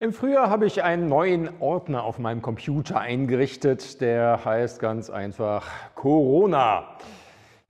Im 0.00 0.12
Frühjahr 0.12 0.50
habe 0.50 0.66
ich 0.66 0.82
einen 0.82 1.08
neuen 1.08 1.48
Ordner 1.60 2.02
auf 2.02 2.18
meinem 2.18 2.42
Computer 2.42 3.00
eingerichtet, 3.00 4.00
der 4.00 4.44
heißt 4.44 4.80
ganz 4.80 5.08
einfach 5.08 5.66
Corona. 5.94 6.96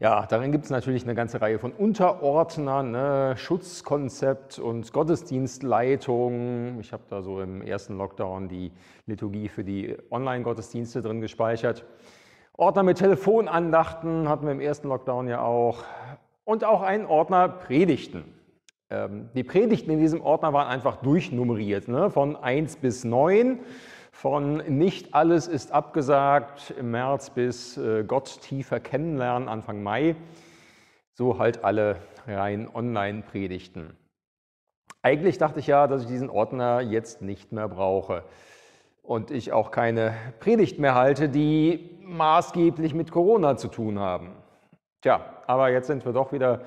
Ja, 0.00 0.26
darin 0.26 0.50
gibt 0.50 0.64
es 0.64 0.70
natürlich 0.70 1.04
eine 1.04 1.14
ganze 1.14 1.40
Reihe 1.40 1.60
von 1.60 1.70
Unterordnern, 1.70 2.90
ne? 2.90 3.34
Schutzkonzept 3.36 4.58
und 4.58 4.92
Gottesdienstleitung. 4.92 6.80
Ich 6.80 6.92
habe 6.92 7.04
da 7.08 7.22
so 7.22 7.40
im 7.40 7.62
ersten 7.62 7.98
Lockdown 7.98 8.48
die 8.48 8.72
Liturgie 9.06 9.48
für 9.48 9.62
die 9.62 9.96
Online-Gottesdienste 10.10 11.02
drin 11.02 11.20
gespeichert. 11.20 11.84
Ordner 12.54 12.82
mit 12.82 12.98
Telefonandachten 12.98 14.28
hatten 14.28 14.46
wir 14.46 14.52
im 14.52 14.60
ersten 14.60 14.88
Lockdown 14.88 15.28
ja 15.28 15.42
auch. 15.42 15.84
Und 16.44 16.64
auch 16.64 16.82
einen 16.82 17.06
Ordner 17.06 17.48
Predigten. 17.48 18.33
Ähm, 18.94 19.28
die 19.34 19.42
Predigten 19.42 19.90
in 19.90 19.98
diesem 19.98 20.20
Ordner 20.20 20.52
waren 20.52 20.68
einfach 20.68 20.96
durchnummeriert, 20.96 21.88
ne? 21.88 22.10
von 22.10 22.36
1 22.36 22.76
bis 22.76 23.02
9, 23.02 23.58
von 24.12 24.58
nicht 24.68 25.14
alles 25.14 25.48
ist 25.48 25.72
abgesagt 25.72 26.72
im 26.78 26.92
März 26.92 27.30
bis 27.30 27.76
äh, 27.76 28.04
Gott 28.04 28.40
tiefer 28.42 28.78
kennenlernen 28.78 29.48
Anfang 29.48 29.82
Mai. 29.82 30.14
So 31.12 31.38
halt 31.38 31.64
alle 31.64 31.96
rein 32.26 32.68
Online-Predigten. 32.72 33.96
Eigentlich 35.02 35.38
dachte 35.38 35.58
ich 35.58 35.66
ja, 35.66 35.88
dass 35.88 36.02
ich 36.02 36.08
diesen 36.08 36.30
Ordner 36.30 36.80
jetzt 36.80 37.20
nicht 37.20 37.52
mehr 37.52 37.68
brauche 37.68 38.22
und 39.02 39.30
ich 39.32 39.52
auch 39.52 39.72
keine 39.72 40.14
Predigt 40.38 40.78
mehr 40.78 40.94
halte, 40.94 41.28
die 41.28 41.98
maßgeblich 42.02 42.94
mit 42.94 43.10
Corona 43.10 43.56
zu 43.56 43.68
tun 43.68 43.98
haben. 43.98 44.30
Tja, 45.02 45.20
aber 45.46 45.70
jetzt 45.70 45.88
sind 45.88 46.04
wir 46.04 46.12
doch 46.12 46.32
wieder 46.32 46.62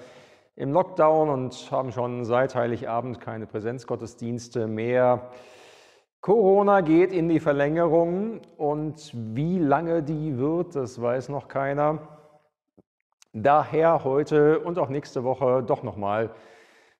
im 0.58 0.74
Lockdown 0.74 1.30
und 1.30 1.72
haben 1.72 1.92
schon 1.92 2.26
seit 2.26 2.56
Heiligabend 2.56 3.22
keine 3.22 3.46
Präsenzgottesdienste 3.46 4.68
mehr. 4.68 5.30
Corona 6.20 6.82
geht 6.82 7.14
in 7.14 7.30
die 7.30 7.40
Verlängerung 7.40 8.42
und 8.58 9.12
wie 9.14 9.60
lange 9.60 10.02
die 10.02 10.38
wird, 10.40 10.76
das 10.76 11.00
weiß 11.00 11.30
noch 11.30 11.48
keiner. 11.48 12.00
Daher 13.34 14.04
heute 14.04 14.60
und 14.60 14.80
auch 14.80 14.90
nächste 14.90 15.24
Woche 15.24 15.62
doch 15.62 15.84
nochmal 15.84 16.32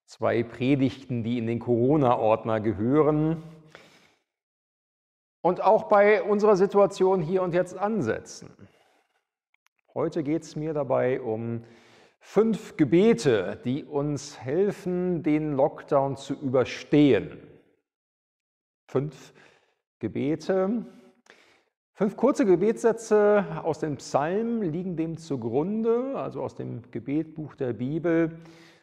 zwei 0.06 0.44
Predigten, 0.44 1.24
die 1.24 1.36
in 1.36 1.48
den 1.48 1.58
Corona-Ordner 1.58 2.60
gehören 2.60 3.42
und 5.42 5.64
auch 5.64 5.88
bei 5.88 6.22
unserer 6.22 6.54
Situation 6.54 7.20
hier 7.20 7.42
und 7.42 7.54
jetzt 7.54 7.76
ansetzen. 7.76 8.50
Heute 9.94 10.22
geht 10.22 10.44
es 10.44 10.54
mir 10.54 10.74
dabei 10.74 11.20
um 11.20 11.64
Fünf 12.30 12.76
Gebete, 12.76 13.58
die 13.64 13.84
uns 13.84 14.38
helfen, 14.38 15.22
den 15.22 15.54
Lockdown 15.54 16.18
zu 16.18 16.34
überstehen. 16.34 17.38
Fünf 18.86 19.32
Gebete. 19.98 20.84
Fünf 21.94 22.18
kurze 22.18 22.44
Gebetssätze 22.44 23.46
aus 23.64 23.78
dem 23.78 23.96
Psalm 23.96 24.60
liegen 24.60 24.94
dem 24.94 25.16
zugrunde, 25.16 26.18
also 26.18 26.42
aus 26.42 26.54
dem 26.54 26.82
Gebetbuch 26.90 27.54
der 27.54 27.72
Bibel. 27.72 28.38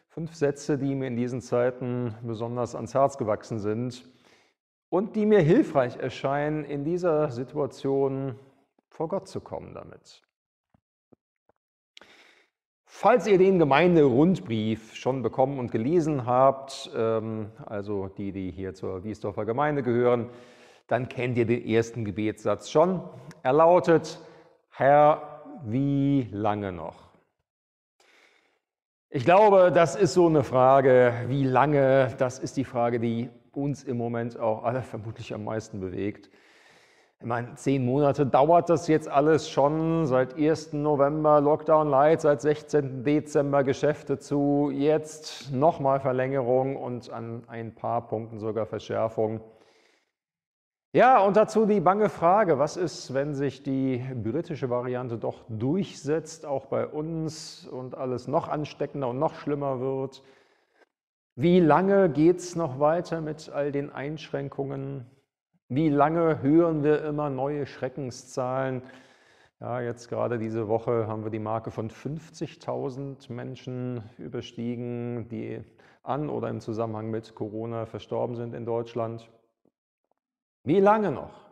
Fünf 0.08 0.34
Sätze, 0.34 0.76
die 0.76 0.96
mir 0.96 1.06
in 1.06 1.16
diesen 1.16 1.40
Zeiten 1.40 2.16
besonders 2.24 2.74
ans 2.74 2.94
Herz 2.94 3.16
gewachsen 3.16 3.60
sind 3.60 4.10
und 4.88 5.14
die 5.14 5.24
mir 5.24 5.40
hilfreich 5.40 5.98
erscheinen, 5.98 6.64
in 6.64 6.82
dieser 6.82 7.30
Situation 7.30 8.34
vor 8.88 9.06
Gott 9.06 9.28
zu 9.28 9.40
kommen 9.40 9.72
damit. 9.72 10.25
Falls 12.98 13.26
ihr 13.26 13.36
den 13.36 13.58
Gemeinderundbrief 13.58 14.94
schon 14.94 15.22
bekommen 15.22 15.58
und 15.58 15.70
gelesen 15.70 16.24
habt, 16.24 16.90
ähm, 16.96 17.50
also 17.66 18.08
die, 18.08 18.32
die 18.32 18.50
hier 18.50 18.72
zur 18.72 19.04
Wiesdorfer 19.04 19.44
Gemeinde 19.44 19.82
gehören, 19.82 20.30
dann 20.86 21.06
kennt 21.10 21.36
ihr 21.36 21.44
den 21.44 21.66
ersten 21.66 22.06
Gebetssatz 22.06 22.70
schon. 22.70 23.02
Er 23.42 23.52
lautet, 23.52 24.18
Herr, 24.70 25.42
wie 25.66 26.26
lange 26.32 26.72
noch? 26.72 27.10
Ich 29.10 29.26
glaube, 29.26 29.70
das 29.74 29.94
ist 29.94 30.14
so 30.14 30.28
eine 30.28 30.42
Frage, 30.42 31.12
wie 31.28 31.44
lange, 31.44 32.14
das 32.16 32.38
ist 32.38 32.56
die 32.56 32.64
Frage, 32.64 32.98
die 32.98 33.28
uns 33.52 33.84
im 33.84 33.98
Moment 33.98 34.40
auch 34.40 34.64
alle 34.64 34.80
vermutlich 34.80 35.34
am 35.34 35.44
meisten 35.44 35.80
bewegt. 35.80 36.30
Ich 37.20 37.26
meine, 37.26 37.54
zehn 37.54 37.84
Monate 37.84 38.26
dauert 38.26 38.68
das 38.68 38.88
jetzt 38.88 39.08
alles 39.08 39.48
schon. 39.48 40.06
Seit 40.06 40.34
1. 40.36 40.74
November 40.74 41.40
Lockdown 41.40 41.88
Light, 41.88 42.20
seit 42.20 42.42
16. 42.42 43.04
Dezember 43.04 43.64
Geschäfte 43.64 44.18
zu, 44.18 44.70
jetzt 44.70 45.50
nochmal 45.50 45.98
Verlängerung 45.98 46.76
und 46.76 47.10
an 47.10 47.44
ein 47.48 47.74
paar 47.74 48.06
Punkten 48.06 48.38
sogar 48.38 48.66
Verschärfung. 48.66 49.40
Ja, 50.92 51.20
und 51.20 51.36
dazu 51.36 51.66
die 51.66 51.80
bange 51.80 52.10
Frage, 52.10 52.58
was 52.58 52.76
ist, 52.76 53.12
wenn 53.14 53.34
sich 53.34 53.62
die 53.62 53.98
britische 54.22 54.68
Variante 54.70 55.18
doch 55.18 55.44
durchsetzt, 55.48 56.44
auch 56.46 56.66
bei 56.66 56.86
uns 56.86 57.66
und 57.66 57.94
alles 57.94 58.28
noch 58.28 58.48
ansteckender 58.48 59.08
und 59.08 59.18
noch 59.18 59.34
schlimmer 59.34 59.80
wird? 59.80 60.22
Wie 61.34 61.60
lange 61.60 62.10
geht 62.10 62.38
es 62.38 62.56
noch 62.56 62.78
weiter 62.78 63.20
mit 63.20 63.50
all 63.50 63.72
den 63.72 63.90
Einschränkungen? 63.90 65.06
Wie 65.68 65.88
lange 65.88 66.42
hören 66.42 66.84
wir 66.84 67.02
immer 67.04 67.28
neue 67.28 67.66
Schreckenszahlen? 67.66 68.82
Ja, 69.58 69.80
jetzt 69.80 70.08
gerade 70.08 70.38
diese 70.38 70.68
Woche 70.68 71.08
haben 71.08 71.24
wir 71.24 71.30
die 71.32 71.40
Marke 71.40 71.72
von 71.72 71.90
50.000 71.90 73.32
Menschen 73.32 74.08
überstiegen, 74.16 75.28
die 75.28 75.64
an 76.04 76.28
oder 76.28 76.50
im 76.50 76.60
Zusammenhang 76.60 77.10
mit 77.10 77.34
Corona 77.34 77.84
verstorben 77.84 78.36
sind 78.36 78.54
in 78.54 78.64
Deutschland. 78.64 79.28
Wie 80.62 80.78
lange 80.78 81.10
noch? 81.10 81.44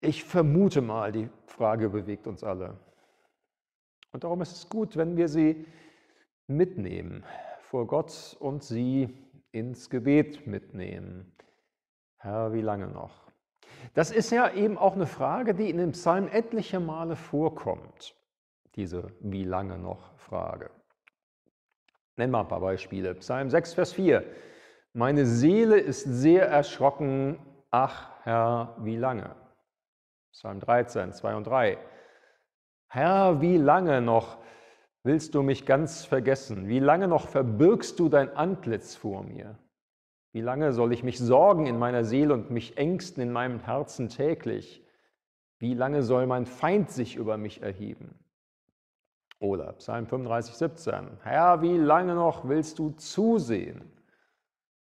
Ich 0.00 0.22
vermute 0.22 0.82
mal, 0.82 1.10
die 1.10 1.28
Frage 1.46 1.88
bewegt 1.88 2.28
uns 2.28 2.44
alle. 2.44 2.78
Und 4.12 4.22
darum 4.22 4.40
ist 4.40 4.52
es 4.52 4.68
gut, 4.68 4.96
wenn 4.96 5.16
wir 5.16 5.26
sie 5.26 5.66
mitnehmen, 6.46 7.24
vor 7.60 7.88
Gott 7.88 8.36
und 8.38 8.62
sie 8.62 9.12
ins 9.50 9.90
Gebet 9.90 10.46
mitnehmen. 10.46 11.32
Herr, 12.22 12.52
wie 12.52 12.60
lange 12.60 12.86
noch? 12.86 13.10
Das 13.94 14.12
ist 14.12 14.30
ja 14.30 14.52
eben 14.52 14.78
auch 14.78 14.94
eine 14.94 15.06
Frage, 15.06 15.54
die 15.54 15.68
in 15.68 15.78
dem 15.78 15.90
Psalm 15.90 16.28
etliche 16.28 16.78
Male 16.78 17.16
vorkommt, 17.16 18.14
diese 18.76 19.10
wie 19.18 19.42
lange 19.42 19.76
noch 19.76 20.16
Frage. 20.18 20.70
Nennen 22.16 22.32
wir 22.32 22.38
ein 22.38 22.48
paar 22.48 22.60
Beispiele. 22.60 23.16
Psalm 23.16 23.50
6, 23.50 23.74
Vers 23.74 23.92
4. 23.94 24.24
Meine 24.92 25.26
Seele 25.26 25.80
ist 25.80 26.04
sehr 26.04 26.46
erschrocken, 26.46 27.38
ach 27.72 28.10
Herr, 28.22 28.76
wie 28.78 28.96
lange? 28.96 29.34
Psalm 30.30 30.60
13, 30.60 31.12
2 31.12 31.34
und 31.34 31.46
3. 31.48 31.76
Herr, 32.88 33.40
wie 33.40 33.56
lange 33.56 34.00
noch 34.00 34.38
willst 35.02 35.34
du 35.34 35.42
mich 35.42 35.66
ganz 35.66 36.04
vergessen? 36.04 36.68
Wie 36.68 36.78
lange 36.78 37.08
noch 37.08 37.26
verbirgst 37.26 37.98
du 37.98 38.08
dein 38.08 38.36
Antlitz 38.36 38.94
vor 38.94 39.24
mir? 39.24 39.58
Wie 40.32 40.40
lange 40.40 40.72
soll 40.72 40.92
ich 40.92 41.02
mich 41.02 41.18
sorgen 41.18 41.66
in 41.66 41.78
meiner 41.78 42.04
Seele 42.04 42.32
und 42.32 42.50
mich 42.50 42.78
ängsten 42.78 43.22
in 43.22 43.32
meinem 43.32 43.60
Herzen 43.60 44.08
täglich? 44.08 44.82
Wie 45.58 45.74
lange 45.74 46.02
soll 46.02 46.26
mein 46.26 46.46
Feind 46.46 46.90
sich 46.90 47.16
über 47.16 47.36
mich 47.36 47.62
erheben? 47.62 48.18
Oder 49.38 49.74
Psalm 49.74 50.06
35, 50.06 50.54
17. 50.54 51.18
Herr, 51.22 51.62
wie 51.62 51.76
lange 51.76 52.14
noch 52.14 52.48
willst 52.48 52.78
du 52.78 52.90
zusehen? 52.90 53.92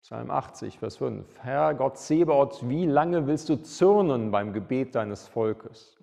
Psalm 0.02 0.30
80, 0.30 0.78
Vers 0.78 0.96
5. 0.98 1.38
Herr 1.40 1.74
Gott 1.74 1.98
Zebaoth, 1.98 2.68
wie 2.68 2.86
lange 2.86 3.26
willst 3.26 3.48
du 3.48 3.56
zürnen 3.56 4.30
beim 4.30 4.52
Gebet 4.52 4.94
deines 4.94 5.28
Volkes? 5.28 5.96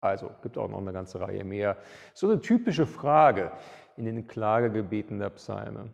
Also, 0.00 0.30
gibt 0.42 0.56
auch 0.58 0.68
noch 0.68 0.78
eine 0.78 0.92
ganze 0.92 1.20
Reihe 1.20 1.44
mehr. 1.44 1.76
So 2.14 2.28
eine 2.28 2.40
typische 2.40 2.86
Frage 2.86 3.52
in 3.96 4.04
den 4.04 4.26
Klagegebeten 4.26 5.18
der 5.18 5.30
Psalme. 5.30 5.90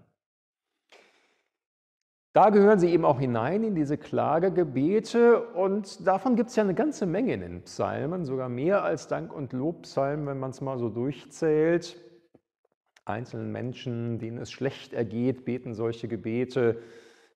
Da 2.34 2.50
gehören 2.50 2.80
sie 2.80 2.90
eben 2.90 3.04
auch 3.04 3.20
hinein 3.20 3.62
in 3.62 3.76
diese 3.76 3.96
Klagegebete 3.96 5.40
und 5.40 6.04
davon 6.04 6.34
gibt 6.34 6.50
es 6.50 6.56
ja 6.56 6.64
eine 6.64 6.74
ganze 6.74 7.06
Menge 7.06 7.32
in 7.32 7.42
den 7.42 7.62
Psalmen, 7.62 8.24
sogar 8.24 8.48
mehr 8.48 8.82
als 8.82 9.06
Dank- 9.06 9.32
und 9.32 9.52
Lobpsalmen, 9.52 10.26
wenn 10.26 10.40
man 10.40 10.50
es 10.50 10.60
mal 10.60 10.76
so 10.76 10.88
durchzählt. 10.88 11.96
Einzelnen 13.04 13.52
Menschen, 13.52 14.18
denen 14.18 14.38
es 14.38 14.50
schlecht 14.50 14.94
ergeht, 14.94 15.44
beten 15.44 15.74
solche 15.74 16.08
Gebete. 16.08 16.82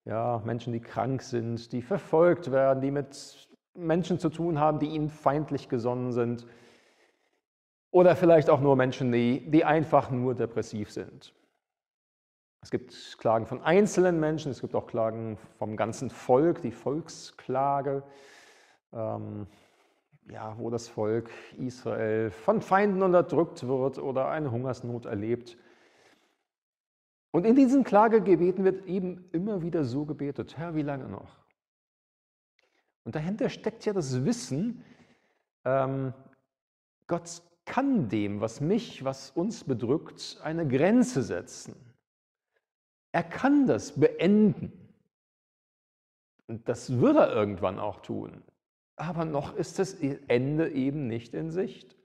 Ja, 0.03 0.41
Menschen, 0.43 0.73
die 0.73 0.81
krank 0.81 1.21
sind, 1.21 1.71
die 1.71 1.81
verfolgt 1.81 2.51
werden, 2.51 2.81
die 2.81 2.91
mit 2.91 3.47
Menschen 3.75 4.19
zu 4.19 4.27
tun 4.27 4.59
haben, 4.59 4.79
die 4.79 4.87
ihnen 4.87 5.09
feindlich 5.09 5.69
gesonnen 5.69 6.11
sind. 6.11 6.45
Oder 7.91 8.17
vielleicht 8.17 8.49
auch 8.49 8.59
nur 8.59 8.75
Menschen, 8.75 9.13
die, 9.13 9.49
die 9.49 9.63
einfach 9.63 10.11
nur 10.11 10.35
depressiv 10.35 10.91
sind. 10.91 11.33
Es 12.61 12.71
gibt 12.71 13.17
Klagen 13.17 13.45
von 13.45 13.61
einzelnen 13.61 14.19
Menschen, 14.19 14.51
es 14.51 14.59
gibt 14.59 14.75
auch 14.75 14.87
Klagen 14.87 15.37
vom 15.57 15.77
ganzen 15.77 16.09
Volk, 16.09 16.61
die 16.61 16.71
Volksklage, 16.71 18.03
ähm, 18.91 19.47
ja, 20.29 20.55
wo 20.57 20.69
das 20.69 20.89
Volk 20.89 21.29
Israel 21.57 22.31
von 22.31 22.61
Feinden 22.61 23.01
unterdrückt 23.01 23.65
wird 23.65 23.97
oder 23.97 24.27
eine 24.27 24.51
Hungersnot 24.51 25.05
erlebt. 25.05 25.57
Und 27.31 27.45
in 27.45 27.55
diesen 27.55 27.83
Klagegebeten 27.83 28.65
wird 28.65 28.85
eben 28.87 29.29
immer 29.31 29.61
wieder 29.61 29.85
so 29.85 30.05
gebetet, 30.05 30.57
Herr, 30.57 30.75
wie 30.75 30.81
lange 30.81 31.07
noch? 31.07 31.37
Und 33.05 33.15
dahinter 33.15 33.49
steckt 33.49 33.85
ja 33.85 33.93
das 33.93 34.25
Wissen, 34.25 34.83
ähm, 35.63 36.13
Gott 37.07 37.41
kann 37.65 38.09
dem, 38.09 38.41
was 38.41 38.61
mich, 38.61 39.05
was 39.05 39.31
uns 39.31 39.63
bedrückt, 39.63 40.39
eine 40.43 40.67
Grenze 40.67 41.23
setzen. 41.23 41.88
Er 43.11 43.23
kann 43.23 43.65
das 43.67 43.99
beenden. 43.99 44.71
Und 46.47 46.67
das 46.67 46.99
wird 46.99 47.15
er 47.15 47.31
irgendwann 47.31 47.79
auch 47.79 48.01
tun. 48.01 48.43
Aber 48.95 49.25
noch 49.25 49.55
ist 49.55 49.79
das 49.79 49.93
Ende 49.93 50.69
eben 50.71 51.07
nicht 51.07 51.33
in 51.33 51.51
Sicht. 51.51 51.95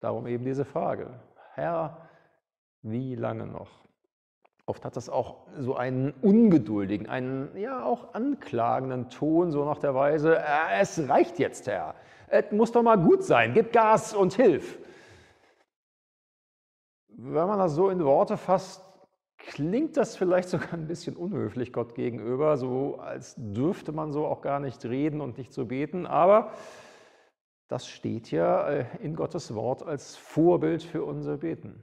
Darum 0.00 0.26
eben 0.26 0.44
diese 0.44 0.64
Frage. 0.64 1.20
Herr, 1.54 2.08
wie 2.82 3.14
lange 3.14 3.46
noch? 3.46 3.88
Oft 4.66 4.84
hat 4.84 4.96
das 4.96 5.08
auch 5.08 5.46
so 5.58 5.76
einen 5.76 6.12
ungeduldigen, 6.20 7.08
einen 7.08 7.56
ja 7.56 7.84
auch 7.84 8.12
anklagenden 8.14 9.08
Ton, 9.08 9.50
so 9.50 9.64
nach 9.64 9.78
der 9.78 9.94
Weise, 9.94 10.36
äh, 10.38 10.80
es 10.80 11.08
reicht 11.08 11.38
jetzt, 11.38 11.66
Herr. 11.66 11.94
Es 12.26 12.52
muss 12.52 12.72
doch 12.72 12.82
mal 12.82 12.98
gut 12.98 13.24
sein, 13.24 13.54
gib 13.54 13.72
Gas 13.72 14.12
und 14.12 14.34
hilf. 14.34 14.78
Wenn 17.08 17.46
man 17.46 17.58
das 17.58 17.74
so 17.74 17.88
in 17.88 18.04
Worte 18.04 18.36
fasst, 18.36 18.84
klingt 19.48 19.96
das 19.96 20.16
vielleicht 20.16 20.48
sogar 20.48 20.74
ein 20.74 20.86
bisschen 20.86 21.16
unhöflich 21.16 21.72
Gott 21.72 21.94
gegenüber, 21.94 22.56
so 22.56 22.96
als 22.96 23.34
dürfte 23.36 23.92
man 23.92 24.12
so 24.12 24.26
auch 24.26 24.42
gar 24.42 24.60
nicht 24.60 24.84
reden 24.84 25.20
und 25.20 25.38
nicht 25.38 25.52
so 25.52 25.66
beten, 25.66 26.06
aber 26.06 26.52
das 27.68 27.88
steht 27.88 28.30
ja 28.30 28.68
äh, 28.68 28.86
in 29.00 29.16
Gottes 29.16 29.54
Wort 29.54 29.82
als 29.82 30.16
Vorbild 30.16 30.82
für 30.82 31.04
unser 31.04 31.38
Beten. 31.38 31.82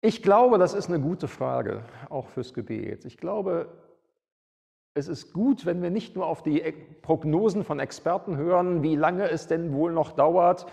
Ich 0.00 0.22
glaube, 0.22 0.58
das 0.58 0.74
ist 0.74 0.88
eine 0.88 1.00
gute 1.00 1.28
Frage, 1.28 1.84
auch 2.10 2.28
fürs 2.28 2.54
Gebet. 2.54 3.04
Ich 3.04 3.16
glaube, 3.16 3.68
es 4.94 5.08
ist 5.08 5.32
gut, 5.32 5.64
wenn 5.64 5.82
wir 5.82 5.90
nicht 5.90 6.16
nur 6.16 6.26
auf 6.26 6.42
die 6.42 6.60
Prognosen 7.02 7.64
von 7.64 7.78
Experten 7.78 8.36
hören, 8.36 8.82
wie 8.82 8.96
lange 8.96 9.30
es 9.30 9.46
denn 9.46 9.72
wohl 9.72 9.92
noch 9.92 10.12
dauert, 10.12 10.66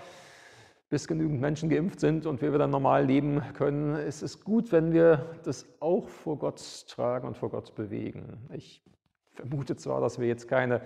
bis 0.89 1.07
genügend 1.07 1.39
Menschen 1.39 1.69
geimpft 1.69 1.99
sind 1.99 2.25
und 2.25 2.41
wir 2.41 2.51
wieder 2.51 2.67
normal 2.67 3.05
leben 3.05 3.41
können. 3.53 3.95
Es 3.95 4.23
ist 4.23 4.43
gut, 4.43 4.71
wenn 4.71 4.91
wir 4.91 5.35
das 5.43 5.67
auch 5.79 6.09
vor 6.09 6.39
Gott 6.39 6.87
tragen 6.87 7.27
und 7.27 7.37
vor 7.37 7.49
Gott 7.49 7.75
bewegen. 7.75 8.49
Ich 8.51 8.83
vermute 9.33 9.75
zwar, 9.75 10.01
dass 10.01 10.19
wir 10.19 10.27
jetzt 10.27 10.47
keine 10.47 10.81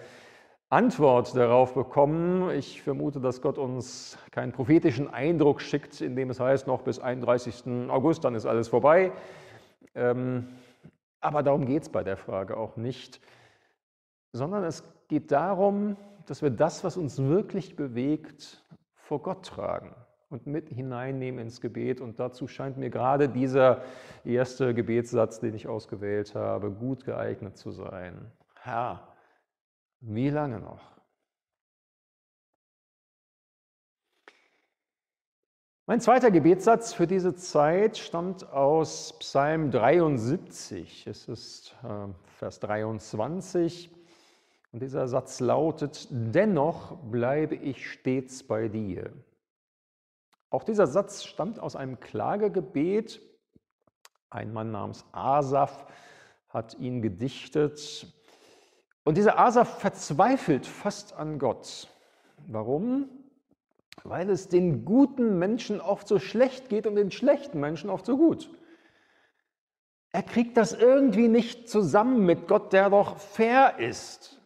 Antwort 0.70 1.36
darauf 1.36 1.74
bekommen. 1.74 2.50
Ich 2.52 2.82
vermute, 2.82 3.22
dass 3.22 3.42
Gott 3.42 3.58
uns 3.58 4.18
keinen 4.32 4.52
prophetischen 4.52 5.08
Eindruck 5.14 5.62
schickt, 5.62 6.02
indem 6.02 6.30
es 6.32 6.40
heißt, 6.40 6.68
noch 6.68 6.82
bis 6.82 7.00
31. 7.00 7.90
August, 7.90 8.26
dann 8.26 8.36
ist 8.36 8.46
alles 8.46 8.68
vorbei. 8.68 9.14
Ähm, 9.96 10.50
aber 11.22 11.44
darum 11.44 11.66
geht 11.66 11.84
es 11.84 11.90
bei 11.90 12.04
der 12.04 12.18
Frage 12.18 12.58
auch 12.58 12.76
nicht, 12.76 13.22
sondern 14.34 14.66
es 14.66 14.84
geht 15.08 15.32
darum, 15.32 15.96
dass 16.26 16.42
wir 16.42 16.50
das, 16.50 16.84
was 16.84 16.98
uns 16.98 17.20
wirklich 17.20 17.76
bewegt, 17.78 18.64
vor 19.04 19.22
Gott 19.22 19.46
tragen 19.46 19.94
und 20.30 20.48
mit 20.48 20.70
hineinnehmen 20.70 21.40
ins 21.42 21.62
Gebet. 21.62 22.02
Und 22.02 22.20
dazu 22.20 22.48
scheint 22.48 22.78
mir 22.78 22.90
gerade 22.90 23.30
dieser 23.30 23.84
erste 24.24 24.74
Gebetssatz, 24.74 25.40
den 25.40 25.54
ich 25.54 25.68
ausgewählt 25.68 26.36
habe, 26.36 26.72
gut 26.72 27.06
geeignet 27.06 27.58
zu 27.58 27.72
sein. 27.72 28.32
Herr, 28.56 29.08
wie 30.00 30.30
lange 30.30 30.60
noch? 30.60 30.94
Mein 35.86 36.00
zweiter 36.00 36.32
Gebetssatz 36.32 36.94
für 36.94 37.08
diese 37.08 37.36
Zeit 37.36 37.98
stammt 37.98 38.50
aus 38.50 39.20
Psalm 39.20 39.70
73. 39.70 41.08
Es 41.08 41.28
ist 41.28 41.76
äh, 41.84 42.08
Vers 42.38 42.62
23. 42.62 43.92
Und 44.74 44.82
dieser 44.82 45.08
Satz 45.08 45.40
lautet, 45.40 46.08
dennoch 46.10 46.98
bleibe 47.12 47.54
ich 47.54 47.92
stets 47.92 48.42
bei 48.42 48.68
dir. 48.68 49.14
Auch 50.50 50.64
dieser 50.64 50.88
Satz 50.88 51.24
stammt 51.26 51.60
aus 51.60 51.76
einem 51.76 52.00
Klagegebet. 52.00 53.22
Ein 54.32 54.52
Mann 54.52 54.72
namens 54.72 55.06
Asaf 55.12 55.86
hat 56.50 56.74
ihn 56.80 57.04
gedichtet. 57.04 58.08
Und 59.04 59.18
dieser 59.18 59.38
Asaf 59.38 59.80
verzweifelt 59.80 60.66
fast 60.66 61.14
an 61.14 61.38
Gott. 61.38 61.88
Warum? 62.48 63.10
Weil 64.04 64.28
es 64.32 64.50
den 64.50 64.86
guten 64.86 65.38
Menschen 65.38 65.82
oft 65.82 66.08
so 66.08 66.18
schlecht 66.18 66.70
geht 66.70 66.88
und 66.88 66.96
den 66.96 67.12
schlechten 67.12 67.60
Menschen 67.60 67.92
oft 67.92 68.08
so 68.08 68.18
gut. 68.18 68.50
Er 70.12 70.24
kriegt 70.24 70.58
das 70.58 70.74
irgendwie 70.74 71.28
nicht 71.28 71.70
zusammen 71.70 72.26
mit 72.26 72.48
Gott, 72.48 72.74
der 72.74 72.90
doch 72.90 73.18
fair 73.18 73.78
ist. 73.78 74.40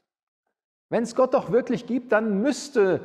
Wenn 0.90 1.04
es 1.04 1.16
Gott 1.16 1.34
doch 1.34 1.52
wirklich 1.52 1.86
gibt, 1.86 2.12
dann 2.12 2.42
müsste 2.42 3.02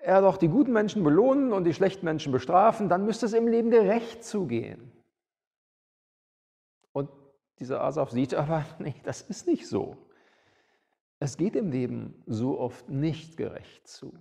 er 0.00 0.20
doch 0.20 0.36
die 0.36 0.48
guten 0.48 0.72
Menschen 0.72 1.02
belohnen 1.02 1.52
und 1.52 1.64
die 1.64 1.74
schlechten 1.74 2.04
Menschen 2.04 2.32
bestrafen, 2.32 2.88
dann 2.88 3.04
müsste 3.04 3.26
es 3.26 3.32
im 3.32 3.48
Leben 3.48 3.70
gerecht 3.70 4.24
zugehen. 4.24 4.92
Und 6.92 7.10
dieser 7.58 7.82
Asaf 7.82 8.10
sieht 8.10 8.34
aber, 8.34 8.64
nee, 8.78 8.94
das 9.04 9.22
ist 9.22 9.46
nicht 9.46 9.66
so. 9.66 9.96
Es 11.20 11.36
geht 11.36 11.56
im 11.56 11.70
Leben 11.70 12.22
so 12.26 12.58
oft 12.58 12.88
nicht 12.88 13.36
gerecht 13.36 13.88
zu. 13.88 14.12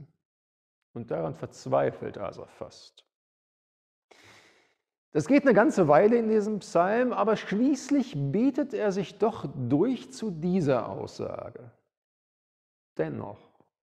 Und 0.94 1.12
daran 1.12 1.34
verzweifelt 1.34 2.18
Asaf 2.18 2.50
fast. 2.52 3.04
Das 5.12 5.28
geht 5.28 5.44
eine 5.44 5.54
ganze 5.54 5.88
Weile 5.88 6.18
in 6.18 6.30
diesem 6.30 6.60
Psalm, 6.60 7.14
aber 7.14 7.36
schließlich 7.36 8.16
betet 8.32 8.74
er 8.74 8.92
sich 8.92 9.18
doch 9.18 9.46
durch 9.70 10.12
zu 10.12 10.32
dieser 10.32 10.88
Aussage. 10.88 11.72
Dennoch 12.98 13.40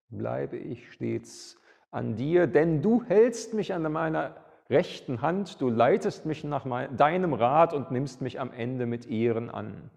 bleibe 0.08 0.56
ich 0.56 0.92
stets 0.92 1.60
an 1.90 2.16
dir, 2.16 2.46
denn 2.46 2.82
du 2.82 3.02
hältst 3.04 3.54
mich 3.54 3.72
an 3.72 3.90
meiner 3.90 4.36
rechten 4.68 5.20
Hand, 5.20 5.60
du 5.60 5.68
leitest 5.68 6.26
mich 6.26 6.44
nach 6.44 6.64
deinem 6.96 7.34
Rat 7.34 7.74
und 7.74 7.90
nimmst 7.90 8.20
mich 8.20 8.38
am 8.38 8.52
Ende 8.52 8.86
mit 8.86 9.10
Ehren 9.10 9.50
an. 9.50 9.90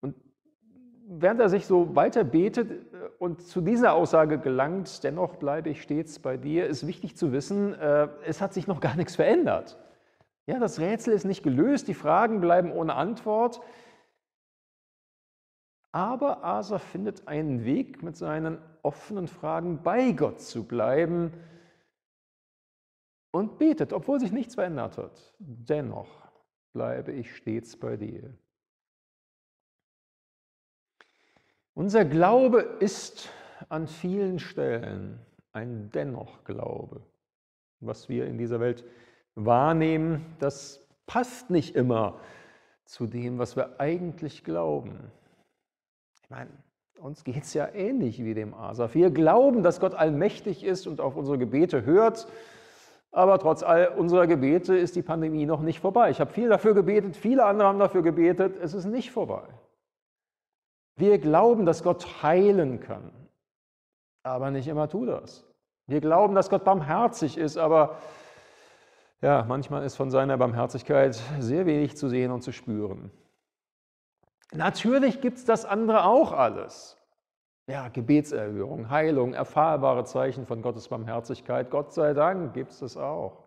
Und 0.00 0.16
während 1.06 1.40
er 1.40 1.48
sich 1.48 1.66
so 1.66 1.94
weiter 1.94 2.24
betet 2.24 2.70
äh, 2.70 3.08
und 3.18 3.42
zu 3.42 3.60
dieser 3.60 3.92
Aussage 3.92 4.38
gelangt, 4.38 5.04
dennoch 5.04 5.36
bleibe 5.36 5.70
ich 5.70 5.82
stets 5.82 6.18
bei 6.18 6.36
dir, 6.36 6.66
ist 6.66 6.86
wichtig 6.88 7.16
zu 7.16 7.32
wissen, 7.32 7.74
äh, 7.74 8.08
es 8.26 8.40
hat 8.40 8.52
sich 8.52 8.66
noch 8.66 8.80
gar 8.80 8.96
nichts 8.96 9.14
verändert. 9.14 9.78
Ja, 10.46 10.58
das 10.58 10.80
Rätsel 10.80 11.12
ist 11.12 11.24
nicht 11.24 11.44
gelöst, 11.44 11.86
die 11.86 11.94
Fragen 11.94 12.40
bleiben 12.40 12.72
ohne 12.72 12.94
Antwort. 12.94 13.60
Aber 15.92 16.44
Asa 16.44 16.78
findet 16.78 17.26
einen 17.28 17.64
Weg, 17.64 18.02
mit 18.02 18.16
seinen 18.16 18.58
offenen 18.82 19.28
Fragen 19.28 19.82
bei 19.82 20.12
Gott 20.12 20.40
zu 20.40 20.64
bleiben 20.64 21.32
und 23.30 23.58
betet, 23.58 23.92
obwohl 23.92 24.20
sich 24.20 24.32
nichts 24.32 24.54
verändert 24.54 24.98
hat. 24.98 25.34
Dennoch 25.38 26.28
bleibe 26.72 27.12
ich 27.12 27.34
stets 27.34 27.76
bei 27.76 27.96
dir. 27.96 28.32
Unser 31.74 32.04
Glaube 32.04 32.60
ist 32.80 33.30
an 33.68 33.86
vielen 33.86 34.38
Stellen 34.38 35.20
ein 35.52 35.90
Dennoch-Glaube. 35.90 37.02
Was 37.80 38.08
wir 38.08 38.26
in 38.26 38.36
dieser 38.36 38.60
Welt 38.60 38.84
wahrnehmen, 39.36 40.36
das 40.40 40.84
passt 41.06 41.50
nicht 41.50 41.76
immer 41.76 42.20
zu 42.84 43.06
dem, 43.06 43.38
was 43.38 43.54
wir 43.54 43.78
eigentlich 43.80 44.42
glauben. 44.42 45.12
Ich 46.28 46.36
meine, 46.36 46.50
uns 47.00 47.24
geht 47.24 47.44
es 47.44 47.54
ja 47.54 47.68
ähnlich 47.72 48.22
wie 48.22 48.34
dem 48.34 48.52
Asaf. 48.52 48.94
Wir 48.94 49.10
glauben, 49.10 49.62
dass 49.62 49.80
Gott 49.80 49.94
allmächtig 49.94 50.62
ist 50.62 50.86
und 50.86 51.00
auf 51.00 51.16
unsere 51.16 51.38
Gebete 51.38 51.86
hört, 51.86 52.28
aber 53.10 53.38
trotz 53.38 53.62
all 53.62 53.88
unserer 53.96 54.26
Gebete 54.26 54.76
ist 54.76 54.94
die 54.94 55.00
Pandemie 55.00 55.46
noch 55.46 55.62
nicht 55.62 55.80
vorbei. 55.80 56.10
Ich 56.10 56.20
habe 56.20 56.30
viel 56.30 56.50
dafür 56.50 56.74
gebetet, 56.74 57.16
viele 57.16 57.46
andere 57.46 57.68
haben 57.68 57.78
dafür 57.78 58.02
gebetet, 58.02 58.58
es 58.60 58.74
ist 58.74 58.84
nicht 58.84 59.10
vorbei. 59.10 59.42
Wir 60.96 61.18
glauben, 61.18 61.64
dass 61.64 61.82
Gott 61.82 62.22
heilen 62.22 62.80
kann, 62.80 63.10
aber 64.22 64.50
nicht 64.50 64.68
immer 64.68 64.86
tut 64.86 65.08
das. 65.08 65.46
Wir 65.86 66.02
glauben, 66.02 66.34
dass 66.34 66.50
Gott 66.50 66.64
barmherzig 66.64 67.38
ist, 67.38 67.56
aber 67.56 67.96
ja, 69.22 69.46
manchmal 69.48 69.82
ist 69.82 69.96
von 69.96 70.10
seiner 70.10 70.36
Barmherzigkeit 70.36 71.18
sehr 71.38 71.64
wenig 71.64 71.96
zu 71.96 72.06
sehen 72.10 72.32
und 72.32 72.42
zu 72.42 72.52
spüren. 72.52 73.10
Natürlich 74.52 75.20
gibt 75.20 75.38
es 75.38 75.44
das 75.44 75.64
andere 75.64 76.04
auch 76.04 76.32
alles. 76.32 76.96
Ja, 77.66 77.88
Gebetserhörung, 77.88 78.88
Heilung, 78.88 79.34
erfahrbare 79.34 80.04
Zeichen 80.04 80.46
von 80.46 80.62
Gottes 80.62 80.88
Barmherzigkeit. 80.88 81.70
Gott 81.70 81.92
sei 81.92 82.14
Dank 82.14 82.54
gibt 82.54 82.70
es 82.70 82.78
das 82.78 82.96
auch. 82.96 83.44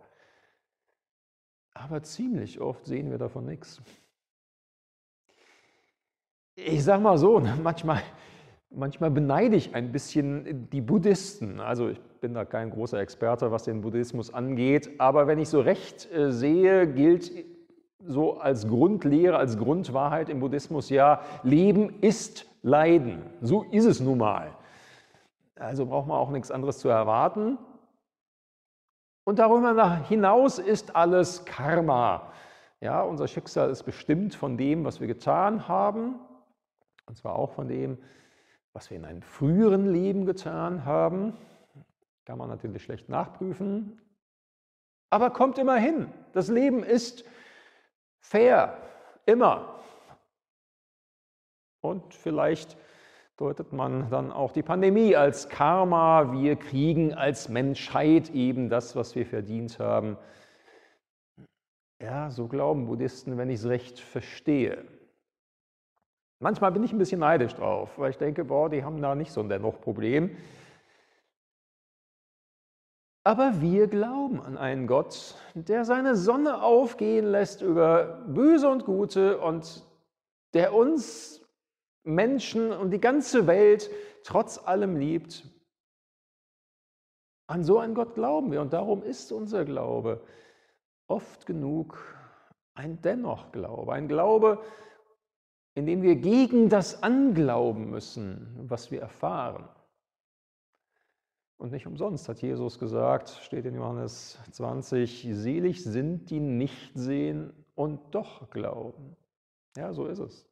Aber 1.73 2.03
ziemlich 2.03 2.59
oft 2.61 2.85
sehen 2.85 3.09
wir 3.09 3.17
davon 3.17 3.45
nichts. 3.45 3.81
Ich 6.55 6.83
sage 6.83 7.01
mal 7.01 7.17
so, 7.17 7.39
manchmal 7.63 8.03
Manchmal 8.73 9.11
beneide 9.11 9.57
ich 9.57 9.75
ein 9.75 9.91
bisschen 9.91 10.69
die 10.69 10.79
Buddhisten. 10.79 11.59
Also 11.59 11.89
ich 11.89 11.99
bin 12.21 12.33
da 12.33 12.45
kein 12.45 12.69
großer 12.69 12.99
Experte, 12.99 13.51
was 13.51 13.63
den 13.63 13.81
Buddhismus 13.81 14.33
angeht, 14.33 14.91
aber 14.97 15.27
wenn 15.27 15.39
ich 15.39 15.49
so 15.49 15.59
recht 15.59 16.09
äh, 16.13 16.31
sehe, 16.31 16.87
gilt 16.87 17.33
so 18.07 18.39
als 18.39 18.67
Grundlehre, 18.67 19.37
als 19.37 19.57
Grundwahrheit 19.57 20.29
im 20.29 20.39
Buddhismus 20.39 20.89
ja, 20.89 21.21
Leben 21.43 22.01
ist 22.01 22.45
Leiden. 22.61 23.23
So 23.41 23.63
ist 23.71 23.85
es 23.85 23.99
nun 23.99 24.17
mal. 24.19 24.51
Also 25.55 25.85
braucht 25.85 26.07
man 26.07 26.17
auch 26.17 26.29
nichts 26.31 26.51
anderes 26.51 26.79
zu 26.79 26.89
erwarten. 26.89 27.57
Und 29.23 29.39
darüber 29.39 29.95
hinaus 30.07 30.57
ist 30.59 30.95
alles 30.95 31.45
Karma. 31.45 32.31
Ja, 32.79 33.03
unser 33.03 33.27
Schicksal 33.27 33.69
ist 33.69 33.83
bestimmt 33.83 34.33
von 34.33 34.57
dem, 34.57 34.83
was 34.83 34.99
wir 34.99 35.07
getan 35.07 35.67
haben, 35.67 36.15
und 37.05 37.15
zwar 37.15 37.35
auch 37.35 37.51
von 37.51 37.67
dem, 37.67 37.99
was 38.73 38.89
wir 38.89 38.97
in 38.97 39.05
einem 39.05 39.21
früheren 39.21 39.91
Leben 39.91 40.25
getan 40.25 40.85
haben. 40.85 41.33
Kann 42.25 42.39
man 42.39 42.49
natürlich 42.49 42.83
schlecht 42.83 43.09
nachprüfen, 43.09 44.01
aber 45.11 45.29
kommt 45.29 45.59
immer 45.59 45.75
hin. 45.75 46.07
Das 46.33 46.47
Leben 46.47 46.83
ist 46.83 47.23
fair, 48.21 48.77
immer. 49.25 49.81
Und 51.81 52.13
vielleicht 52.13 52.77
deutet 53.37 53.73
man 53.73 54.09
dann 54.09 54.31
auch 54.31 54.51
die 54.51 54.61
Pandemie 54.61 55.15
als 55.15 55.49
Karma. 55.49 56.31
Wir 56.31 56.55
kriegen 56.55 57.13
als 57.13 57.49
Menschheit 57.49 58.29
eben 58.29 58.69
das, 58.69 58.95
was 58.95 59.15
wir 59.15 59.25
verdient 59.25 59.79
haben. 59.79 60.17
Ja, 61.99 62.29
so 62.29 62.47
glauben 62.47 62.85
Buddhisten, 62.85 63.37
wenn 63.37 63.49
ich 63.49 63.59
es 63.59 63.67
recht 63.67 63.99
verstehe. 63.99 64.85
Manchmal 66.39 66.71
bin 66.71 66.83
ich 66.83 66.91
ein 66.91 66.97
bisschen 66.97 67.19
neidisch 67.19 67.53
drauf, 67.53 67.97
weil 67.97 68.09
ich 68.09 68.17
denke, 68.17 68.45
boah, 68.45 68.69
die 68.69 68.83
haben 68.83 69.01
da 69.01 69.13
nicht 69.13 69.31
so 69.31 69.41
ein 69.41 69.49
Dennoch-Problem. 69.49 70.35
Aber 73.23 73.61
wir 73.61 73.87
glauben 73.87 74.41
an 74.41 74.57
einen 74.57 74.87
Gott, 74.87 75.35
der 75.53 75.85
seine 75.85 76.15
Sonne 76.15 76.63
aufgehen 76.63 77.25
lässt 77.27 77.61
über 77.61 78.23
Böse 78.27 78.67
und 78.67 78.85
Gute 78.85 79.39
und 79.39 79.85
der 80.53 80.73
uns 80.73 81.41
Menschen 82.03 82.71
und 82.71 82.89
die 82.89 82.99
ganze 82.99 83.45
Welt 83.45 83.91
trotz 84.23 84.57
allem 84.57 84.97
liebt. 84.97 85.45
An 87.47 87.63
so 87.63 87.77
einen 87.77 87.93
Gott 87.93 88.15
glauben 88.15 88.51
wir 88.51 88.61
und 88.61 88.73
darum 88.73 89.03
ist 89.03 89.31
unser 89.31 89.65
Glaube 89.65 90.21
oft 91.07 91.45
genug 91.45 91.99
ein 92.73 93.01
Dennoch-Glaube, 93.01 93.93
ein 93.93 94.07
Glaube, 94.07 94.63
in 95.75 95.85
dem 95.85 96.01
wir 96.01 96.15
gegen 96.15 96.69
das 96.69 97.03
anglauben 97.03 97.89
müssen, 97.89 98.55
was 98.63 98.89
wir 98.89 99.01
erfahren. 99.01 99.67
Und 101.61 101.71
nicht 101.73 101.85
umsonst 101.85 102.27
hat 102.27 102.41
Jesus 102.41 102.79
gesagt, 102.79 103.29
steht 103.43 103.67
in 103.67 103.75
Johannes 103.75 104.39
20, 104.49 105.27
selig 105.31 105.83
sind 105.83 106.31
die 106.31 106.39
nicht 106.39 106.91
sehen 106.95 107.53
und 107.75 107.99
doch 108.15 108.49
glauben. 108.49 109.15
Ja, 109.77 109.93
so 109.93 110.07
ist 110.07 110.17
es. 110.17 110.49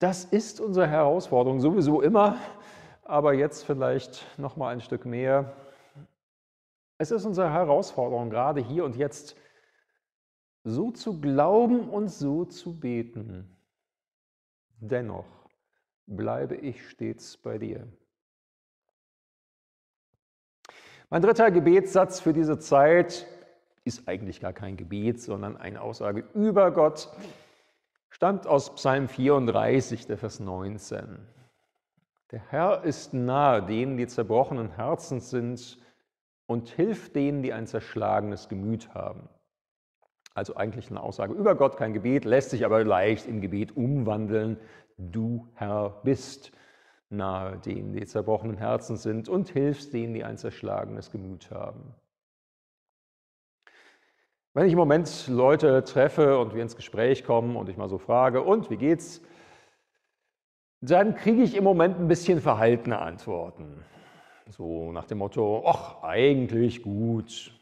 Das 0.00 0.24
ist 0.24 0.60
unsere 0.60 0.88
Herausforderung 0.88 1.60
sowieso 1.60 2.00
immer, 2.00 2.38
aber 3.04 3.34
jetzt 3.34 3.62
vielleicht 3.62 4.26
noch 4.36 4.56
mal 4.56 4.70
ein 4.70 4.80
Stück 4.80 5.04
mehr. 5.04 5.54
Es 6.98 7.12
ist 7.12 7.24
unsere 7.24 7.52
Herausforderung 7.52 8.30
gerade 8.30 8.60
hier 8.60 8.84
und 8.84 8.96
jetzt 8.96 9.36
so 10.64 10.90
zu 10.90 11.20
glauben 11.20 11.88
und 11.88 12.08
so 12.08 12.46
zu 12.46 12.80
beten. 12.80 13.56
Dennoch 14.80 15.46
bleibe 16.06 16.56
ich 16.56 16.84
stets 16.88 17.36
bei 17.36 17.58
dir. 17.58 17.86
Mein 21.12 21.20
dritter 21.20 21.50
Gebetssatz 21.50 22.20
für 22.20 22.32
diese 22.32 22.58
Zeit 22.58 23.26
ist 23.84 24.08
eigentlich 24.08 24.40
gar 24.40 24.54
kein 24.54 24.78
Gebet, 24.78 25.20
sondern 25.20 25.58
eine 25.58 25.82
Aussage 25.82 26.24
über 26.32 26.70
Gott, 26.70 27.10
stammt 28.08 28.46
aus 28.46 28.74
Psalm 28.76 29.08
34, 29.08 30.06
der 30.06 30.16
Vers 30.16 30.40
19. 30.40 31.18
Der 32.30 32.40
Herr 32.48 32.84
ist 32.84 33.12
nahe 33.12 33.62
denen, 33.62 33.98
die 33.98 34.06
zerbrochenen 34.06 34.70
Herzens 34.70 35.28
sind 35.28 35.76
und 36.46 36.70
hilft 36.70 37.14
denen, 37.14 37.42
die 37.42 37.52
ein 37.52 37.66
zerschlagenes 37.66 38.48
Gemüt 38.48 38.94
haben. 38.94 39.28
Also 40.32 40.56
eigentlich 40.56 40.88
eine 40.88 41.02
Aussage 41.02 41.34
über 41.34 41.56
Gott, 41.56 41.76
kein 41.76 41.92
Gebet, 41.92 42.24
lässt 42.24 42.48
sich 42.48 42.64
aber 42.64 42.84
leicht 42.84 43.26
in 43.26 43.42
Gebet 43.42 43.76
umwandeln. 43.76 44.56
Du 44.96 45.46
Herr 45.56 46.00
bist 46.04 46.52
nahe 47.12 47.58
denen, 47.58 47.92
die 47.92 48.06
zerbrochenen 48.06 48.56
Herzen 48.56 48.96
sind 48.96 49.28
und 49.28 49.50
hilfst 49.50 49.92
denen, 49.92 50.14
die 50.14 50.24
ein 50.24 50.38
zerschlagenes 50.38 51.10
Gemüt 51.10 51.50
haben. 51.50 51.94
Wenn 54.54 54.66
ich 54.66 54.72
im 54.72 54.78
Moment 54.78 55.28
Leute 55.28 55.82
treffe 55.84 56.38
und 56.38 56.54
wir 56.54 56.62
ins 56.62 56.76
Gespräch 56.76 57.24
kommen 57.24 57.56
und 57.56 57.68
ich 57.68 57.76
mal 57.76 57.88
so 57.88 57.98
frage, 57.98 58.42
und 58.42 58.70
wie 58.70 58.76
geht's? 58.76 59.22
Dann 60.80 61.14
kriege 61.14 61.42
ich 61.42 61.54
im 61.56 61.64
Moment 61.64 61.98
ein 61.98 62.08
bisschen 62.08 62.40
verhaltene 62.40 62.98
Antworten. 62.98 63.84
So 64.48 64.92
nach 64.92 65.06
dem 65.06 65.18
Motto, 65.18 65.64
ach, 65.66 66.02
eigentlich 66.02 66.82
gut, 66.82 67.52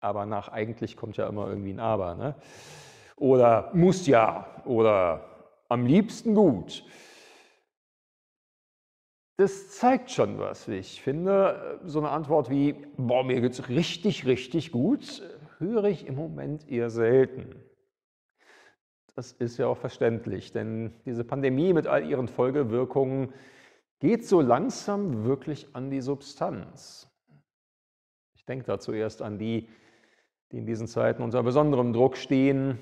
aber 0.00 0.26
nach 0.26 0.48
eigentlich 0.48 0.96
kommt 0.96 1.16
ja 1.16 1.26
immer 1.26 1.48
irgendwie 1.48 1.72
ein 1.72 1.80
Aber. 1.80 2.14
Ne? 2.14 2.34
Oder 3.16 3.70
muss 3.74 4.06
ja 4.06 4.46
oder 4.64 5.37
am 5.68 5.86
liebsten 5.86 6.34
gut. 6.34 6.84
Das 9.36 9.70
zeigt 9.70 10.10
schon 10.10 10.38
was, 10.38 10.68
wie 10.68 10.76
ich 10.76 11.00
finde. 11.00 11.80
So 11.84 12.00
eine 12.00 12.10
Antwort 12.10 12.50
wie, 12.50 12.74
boah, 12.96 13.22
mir 13.22 13.40
geht's 13.40 13.68
richtig, 13.68 14.26
richtig 14.26 14.72
gut, 14.72 15.22
höre 15.58 15.84
ich 15.84 16.06
im 16.06 16.16
Moment 16.16 16.68
eher 16.68 16.90
selten. 16.90 17.54
Das 19.14 19.32
ist 19.32 19.56
ja 19.58 19.66
auch 19.66 19.78
verständlich, 19.78 20.52
denn 20.52 20.92
diese 21.04 21.24
Pandemie 21.24 21.72
mit 21.72 21.86
all 21.86 22.08
ihren 22.08 22.28
Folgewirkungen 22.28 23.32
geht 24.00 24.26
so 24.26 24.40
langsam 24.40 25.24
wirklich 25.24 25.74
an 25.74 25.90
die 25.90 26.00
Substanz. 26.00 27.10
Ich 28.36 28.44
denke 28.44 28.64
da 28.64 28.78
zuerst 28.78 29.22
an 29.22 29.38
die, 29.38 29.68
die 30.50 30.58
in 30.58 30.66
diesen 30.66 30.86
Zeiten 30.86 31.22
unter 31.22 31.42
besonderem 31.42 31.92
Druck 31.92 32.16
stehen. 32.16 32.78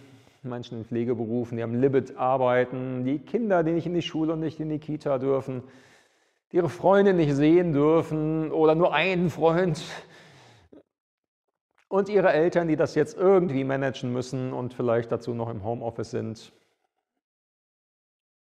Menschen 0.47 0.79
in 0.79 0.85
Pflegeberufen, 0.85 1.57
die 1.57 1.63
am 1.63 1.81
Libet 1.81 2.17
arbeiten, 2.17 3.05
die 3.05 3.19
Kinder, 3.19 3.63
die 3.63 3.73
nicht 3.73 3.87
in 3.87 3.95
die 3.95 4.03
Schule 4.03 4.35
und 4.35 4.41
nicht 4.41 4.61
in 4.61 4.69
die 4.69 4.79
Kita 4.79 5.19
dürfen, 5.19 5.63
die 6.53 6.57
ihre 6.57 6.69
Freunde 6.69 7.13
nicht 7.13 7.35
sehen 7.35 7.73
dürfen 7.73 8.53
oder 8.53 8.75
nur 8.75 8.95
einen 8.95 9.31
Freund. 9.31 9.83
Und 11.89 12.09
ihre 12.09 12.33
Eltern, 12.33 12.69
die 12.69 12.77
das 12.77 12.95
jetzt 12.95 13.17
irgendwie 13.17 13.65
managen 13.65 14.13
müssen 14.13 14.53
und 14.53 14.75
vielleicht 14.75 15.13
dazu 15.13 15.35
noch 15.35 15.49
im 15.49 15.65
Homeoffice 15.65 16.11
sind. 16.11 16.53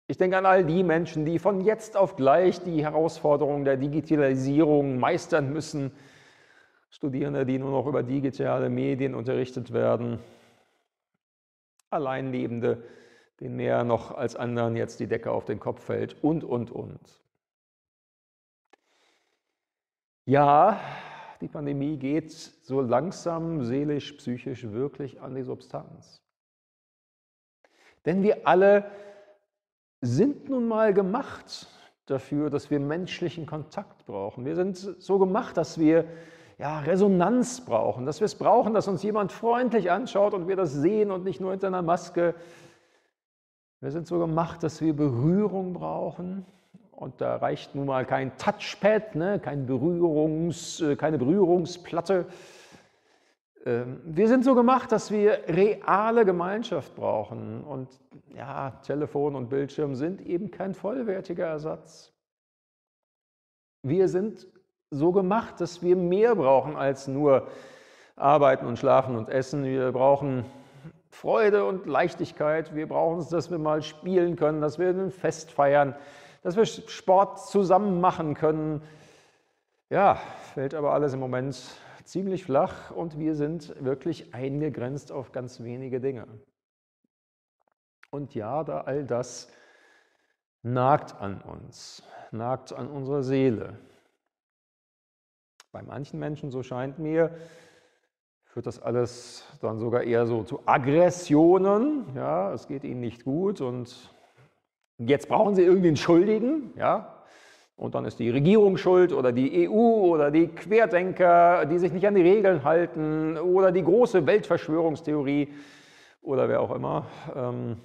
Ich 0.07 0.17
denke 0.17 0.37
an 0.37 0.45
all 0.45 0.65
die 0.65 0.83
Menschen, 0.83 1.25
die 1.25 1.39
von 1.39 1.61
jetzt 1.61 1.95
auf 1.95 2.17
gleich 2.17 2.61
die 2.61 2.83
Herausforderungen 2.83 3.63
der 3.63 3.77
Digitalisierung 3.77 4.99
meistern 4.99 5.53
müssen, 5.53 5.91
Studierende, 6.89 7.45
die 7.45 7.57
nur 7.57 7.71
noch 7.71 7.87
über 7.87 8.03
digitale 8.03 8.69
Medien 8.69 9.15
unterrichtet 9.15 9.71
werden, 9.71 10.19
Alleinlebende, 11.91 12.83
denen 13.39 13.55
mehr 13.55 13.83
noch 13.83 14.11
als 14.11 14.35
anderen 14.35 14.75
jetzt 14.75 14.99
die 14.99 15.07
Decke 15.07 15.31
auf 15.31 15.45
den 15.45 15.59
Kopf 15.59 15.83
fällt 15.83 16.23
und, 16.23 16.43
und, 16.43 16.71
und. 16.71 17.21
Ja, 20.25 20.79
die 21.41 21.47
Pandemie 21.47 21.97
geht 21.97 22.31
so 22.31 22.81
langsam 22.81 23.63
seelisch, 23.63 24.13
psychisch 24.13 24.63
wirklich 24.71 25.19
an 25.21 25.35
die 25.35 25.43
Substanz. 25.43 26.21
Denn 28.05 28.23
wir 28.23 28.47
alle 28.47 28.89
sind 30.01 30.49
nun 30.49 30.67
mal 30.67 30.93
gemacht 30.93 31.67
dafür, 32.05 32.49
dass 32.49 32.69
wir 32.69 32.79
menschlichen 32.79 33.45
Kontakt 33.45 34.05
brauchen. 34.05 34.45
Wir 34.45 34.55
sind 34.55 34.77
so 34.77 35.19
gemacht, 35.19 35.57
dass 35.57 35.79
wir 35.79 36.05
ja, 36.61 36.79
Resonanz 36.81 37.61
brauchen, 37.61 38.05
dass 38.05 38.19
wir 38.19 38.25
es 38.25 38.35
brauchen, 38.35 38.75
dass 38.75 38.87
uns 38.87 39.01
jemand 39.01 39.31
freundlich 39.31 39.89
anschaut 39.89 40.35
und 40.35 40.47
wir 40.47 40.55
das 40.55 40.71
sehen 40.71 41.09
und 41.09 41.23
nicht 41.23 41.41
nur 41.41 41.49
hinter 41.49 41.67
einer 41.67 41.81
Maske. 41.81 42.35
Wir 43.79 43.89
sind 43.89 44.05
so 44.05 44.19
gemacht, 44.19 44.61
dass 44.61 44.79
wir 44.79 44.95
Berührung 44.95 45.73
brauchen. 45.73 46.45
Und 46.91 47.19
da 47.19 47.37
reicht 47.37 47.73
nun 47.73 47.87
mal 47.87 48.05
kein 48.05 48.37
Touchpad, 48.37 49.15
ne, 49.15 49.39
kein 49.39 49.65
Berührungs, 49.65 50.81
äh, 50.81 50.95
keine 50.95 51.17
Berührungsplatte. 51.17 52.27
Ähm, 53.65 53.99
wir 54.05 54.27
sind 54.27 54.43
so 54.43 54.53
gemacht, 54.53 54.91
dass 54.91 55.09
wir 55.09 55.39
reale 55.47 56.25
Gemeinschaft 56.25 56.93
brauchen. 56.93 57.63
Und 57.63 57.89
ja, 58.35 58.69
Telefon 58.83 59.35
und 59.35 59.49
Bildschirm 59.49 59.95
sind 59.95 60.21
eben 60.21 60.51
kein 60.51 60.75
vollwertiger 60.75 61.47
Ersatz. 61.47 62.13
Wir 63.81 64.07
sind 64.07 64.47
so 64.91 65.13
gemacht, 65.13 65.59
dass 65.61 65.81
wir 65.81 65.95
mehr 65.95 66.35
brauchen 66.35 66.75
als 66.75 67.07
nur 67.07 67.47
arbeiten 68.17 68.65
und 68.65 68.77
schlafen 68.77 69.15
und 69.15 69.29
essen. 69.29 69.63
Wir 69.63 69.91
brauchen 69.91 70.45
Freude 71.09 71.65
und 71.65 71.85
Leichtigkeit. 71.87 72.75
Wir 72.75 72.87
brauchen 72.87 73.19
es, 73.19 73.29
dass 73.29 73.49
wir 73.49 73.57
mal 73.57 73.81
spielen 73.81 74.35
können, 74.35 74.61
dass 74.61 74.79
wir 74.79 74.89
ein 74.89 75.11
Fest 75.11 75.51
feiern, 75.51 75.95
dass 76.43 76.57
wir 76.57 76.65
Sport 76.65 77.39
zusammen 77.39 78.01
machen 78.01 78.33
können. 78.33 78.81
Ja, 79.89 80.15
fällt 80.53 80.73
aber 80.73 80.93
alles 80.93 81.13
im 81.13 81.19
Moment 81.19 81.57
ziemlich 82.03 82.43
flach 82.43 82.91
und 82.91 83.17
wir 83.17 83.35
sind 83.35 83.73
wirklich 83.83 84.33
eingegrenzt 84.33 85.11
auf 85.11 85.31
ganz 85.31 85.63
wenige 85.63 86.01
Dinge. 86.01 86.27
Und 88.09 88.35
ja, 88.35 88.63
da 88.65 88.81
all 88.81 89.05
das 89.05 89.49
nagt 90.63 91.15
an 91.19 91.41
uns, 91.41 92.03
nagt 92.31 92.73
an 92.73 92.87
unserer 92.87 93.23
Seele. 93.23 93.77
Bei 95.71 95.81
manchen 95.81 96.19
Menschen, 96.19 96.51
so 96.51 96.63
scheint 96.63 96.99
mir, 96.99 97.31
führt 98.43 98.67
das 98.67 98.81
alles 98.81 99.45
dann 99.61 99.79
sogar 99.79 100.03
eher 100.03 100.25
so 100.25 100.43
zu 100.43 100.59
Aggressionen. 100.65 102.05
Ja, 102.15 102.53
es 102.53 102.67
geht 102.67 102.83
ihnen 102.83 102.99
nicht 102.99 103.23
gut 103.23 103.61
und 103.61 104.13
jetzt 104.97 105.29
brauchen 105.29 105.55
sie 105.55 105.63
irgendwie 105.63 105.87
einen 105.87 105.97
Schuldigen. 105.97 106.73
Ja, 106.75 107.23
und 107.77 107.95
dann 107.95 108.05
ist 108.05 108.19
die 108.19 108.29
Regierung 108.29 108.75
schuld 108.75 109.13
oder 109.13 109.31
die 109.31 109.67
EU 109.67 109.71
oder 109.71 110.29
die 110.29 110.49
Querdenker, 110.49 111.65
die 111.65 111.79
sich 111.79 111.91
nicht 111.91 112.05
an 112.05 112.15
die 112.15 112.21
Regeln 112.21 112.63
halten 112.63 113.37
oder 113.37 113.71
die 113.71 113.83
große 113.83 114.27
Weltverschwörungstheorie 114.27 115.53
oder 116.21 116.49
wer 116.49 116.61
auch 116.61 116.75
immer. 116.75 117.07
Ähm, 117.33 117.77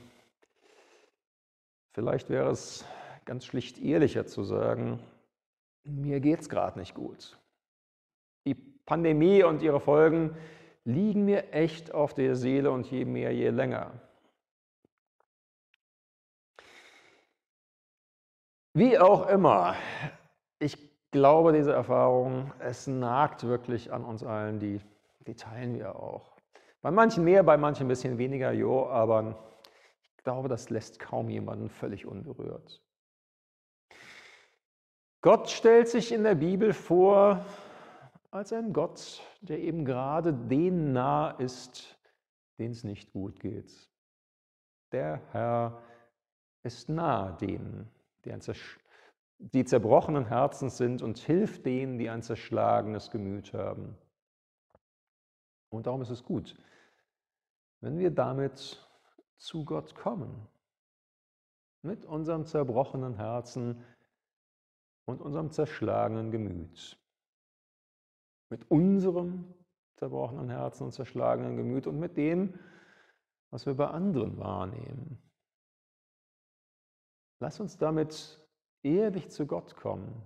vielleicht 1.92 2.28
wäre 2.30 2.50
es 2.50 2.84
ganz 3.24 3.46
schlicht 3.46 3.78
ehrlicher 3.78 4.26
zu 4.26 4.42
sagen, 4.42 4.98
mir 5.84 6.18
geht 6.18 6.40
es 6.40 6.48
gerade 6.48 6.78
nicht 6.78 6.94
gut. 6.94 7.38
Die 8.46 8.54
Pandemie 8.54 9.42
und 9.42 9.62
ihre 9.62 9.80
Folgen 9.80 10.36
liegen 10.84 11.24
mir 11.24 11.52
echt 11.52 11.92
auf 11.92 12.14
der 12.14 12.36
Seele 12.36 12.70
und 12.70 12.90
je 12.90 13.04
mehr, 13.04 13.32
je 13.32 13.50
länger. 13.50 14.00
Wie 18.72 18.98
auch 18.98 19.26
immer, 19.28 19.74
ich 20.58 20.76
glaube, 21.10 21.52
diese 21.52 21.72
Erfahrung, 21.72 22.52
es 22.60 22.86
nagt 22.86 23.44
wirklich 23.44 23.92
an 23.92 24.04
uns 24.04 24.22
allen, 24.22 24.60
die, 24.60 24.80
die 25.26 25.34
teilen 25.34 25.78
wir 25.78 25.96
auch. 25.96 26.36
Bei 26.82 26.90
manchen 26.90 27.24
mehr, 27.24 27.42
bei 27.42 27.56
manchen 27.56 27.86
ein 27.86 27.88
bisschen 27.88 28.18
weniger, 28.18 28.52
jo, 28.52 28.86
aber 28.86 29.34
ich 30.02 30.24
glaube, 30.24 30.48
das 30.48 30.70
lässt 30.70 31.00
kaum 31.00 31.28
jemanden 31.30 31.68
völlig 31.68 32.06
unberührt. 32.06 32.82
Gott 35.22 35.50
stellt 35.50 35.88
sich 35.88 36.12
in 36.12 36.22
der 36.22 36.36
Bibel 36.36 36.72
vor 36.72 37.44
als 38.30 38.52
ein 38.52 38.72
Gott, 38.72 39.22
der 39.40 39.60
eben 39.60 39.84
gerade 39.84 40.32
denen 40.32 40.92
nah 40.92 41.30
ist, 41.32 41.98
denen 42.58 42.72
es 42.72 42.84
nicht 42.84 43.12
gut 43.12 43.40
geht. 43.40 43.90
Der 44.92 45.20
Herr 45.32 45.82
ist 46.62 46.88
nah 46.88 47.32
denen, 47.32 47.90
die, 48.24 48.32
ein 48.32 48.40
die 49.38 49.64
zerbrochenen 49.64 50.26
Herzen 50.26 50.70
sind 50.70 51.02
und 51.02 51.18
hilft 51.18 51.66
denen, 51.66 51.98
die 51.98 52.08
ein 52.08 52.22
zerschlagenes 52.22 53.10
Gemüt 53.10 53.52
haben. 53.52 53.96
Und 55.70 55.86
darum 55.86 56.02
ist 56.02 56.10
es 56.10 56.22
gut, 56.22 56.56
wenn 57.80 57.98
wir 57.98 58.10
damit 58.10 58.86
zu 59.36 59.64
Gott 59.64 59.94
kommen, 59.94 60.48
mit 61.82 62.04
unserem 62.04 62.46
zerbrochenen 62.46 63.14
Herzen 63.14 63.84
und 65.04 65.20
unserem 65.20 65.50
zerschlagenen 65.50 66.30
Gemüt 66.30 66.98
mit 68.48 68.70
unserem 68.70 69.54
zerbrochenen 69.96 70.50
Herzen 70.50 70.84
und 70.84 70.92
zerschlagenen 70.92 71.56
Gemüt 71.56 71.86
und 71.86 71.98
mit 71.98 72.16
dem, 72.16 72.58
was 73.50 73.66
wir 73.66 73.74
bei 73.74 73.88
anderen 73.88 74.38
wahrnehmen. 74.38 75.18
Lass 77.40 77.60
uns 77.60 77.76
damit 77.76 78.40
ehrlich 78.82 79.30
zu 79.30 79.46
Gott 79.46 79.76
kommen 79.76 80.22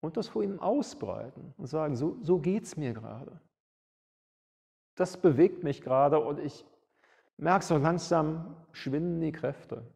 und 0.00 0.16
das 0.16 0.28
vor 0.28 0.42
ihm 0.42 0.60
ausbreiten 0.60 1.54
und 1.56 1.66
sagen, 1.66 1.96
so, 1.96 2.18
so 2.22 2.38
geht 2.38 2.64
es 2.64 2.76
mir 2.76 2.92
gerade. 2.92 3.40
Das 4.96 5.20
bewegt 5.20 5.62
mich 5.62 5.82
gerade 5.82 6.20
und 6.20 6.38
ich 6.38 6.64
merke 7.36 7.64
so 7.64 7.76
langsam 7.76 8.56
schwinden 8.72 9.20
die 9.20 9.32
Kräfte. 9.32 9.86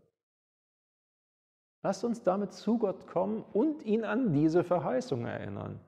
Lasst 1.83 2.05
uns 2.05 2.23
damit 2.23 2.53
zu 2.53 2.79
Gott 2.79 3.07
kommen 3.07 3.43
und 3.43 3.83
ihn 3.85 4.05
an 4.05 4.33
diese 4.33 4.63
Verheißung 4.63 5.25
erinnern 5.25 5.81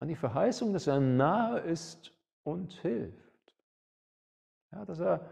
an 0.00 0.08
die 0.08 0.16
Verheißung, 0.16 0.72
dass 0.72 0.86
er 0.86 1.00
nahe 1.00 1.60
ist 1.60 2.12
und 2.42 2.72
hilft. 2.74 3.56
Ja, 4.72 4.84
dass 4.84 5.00
er 5.00 5.28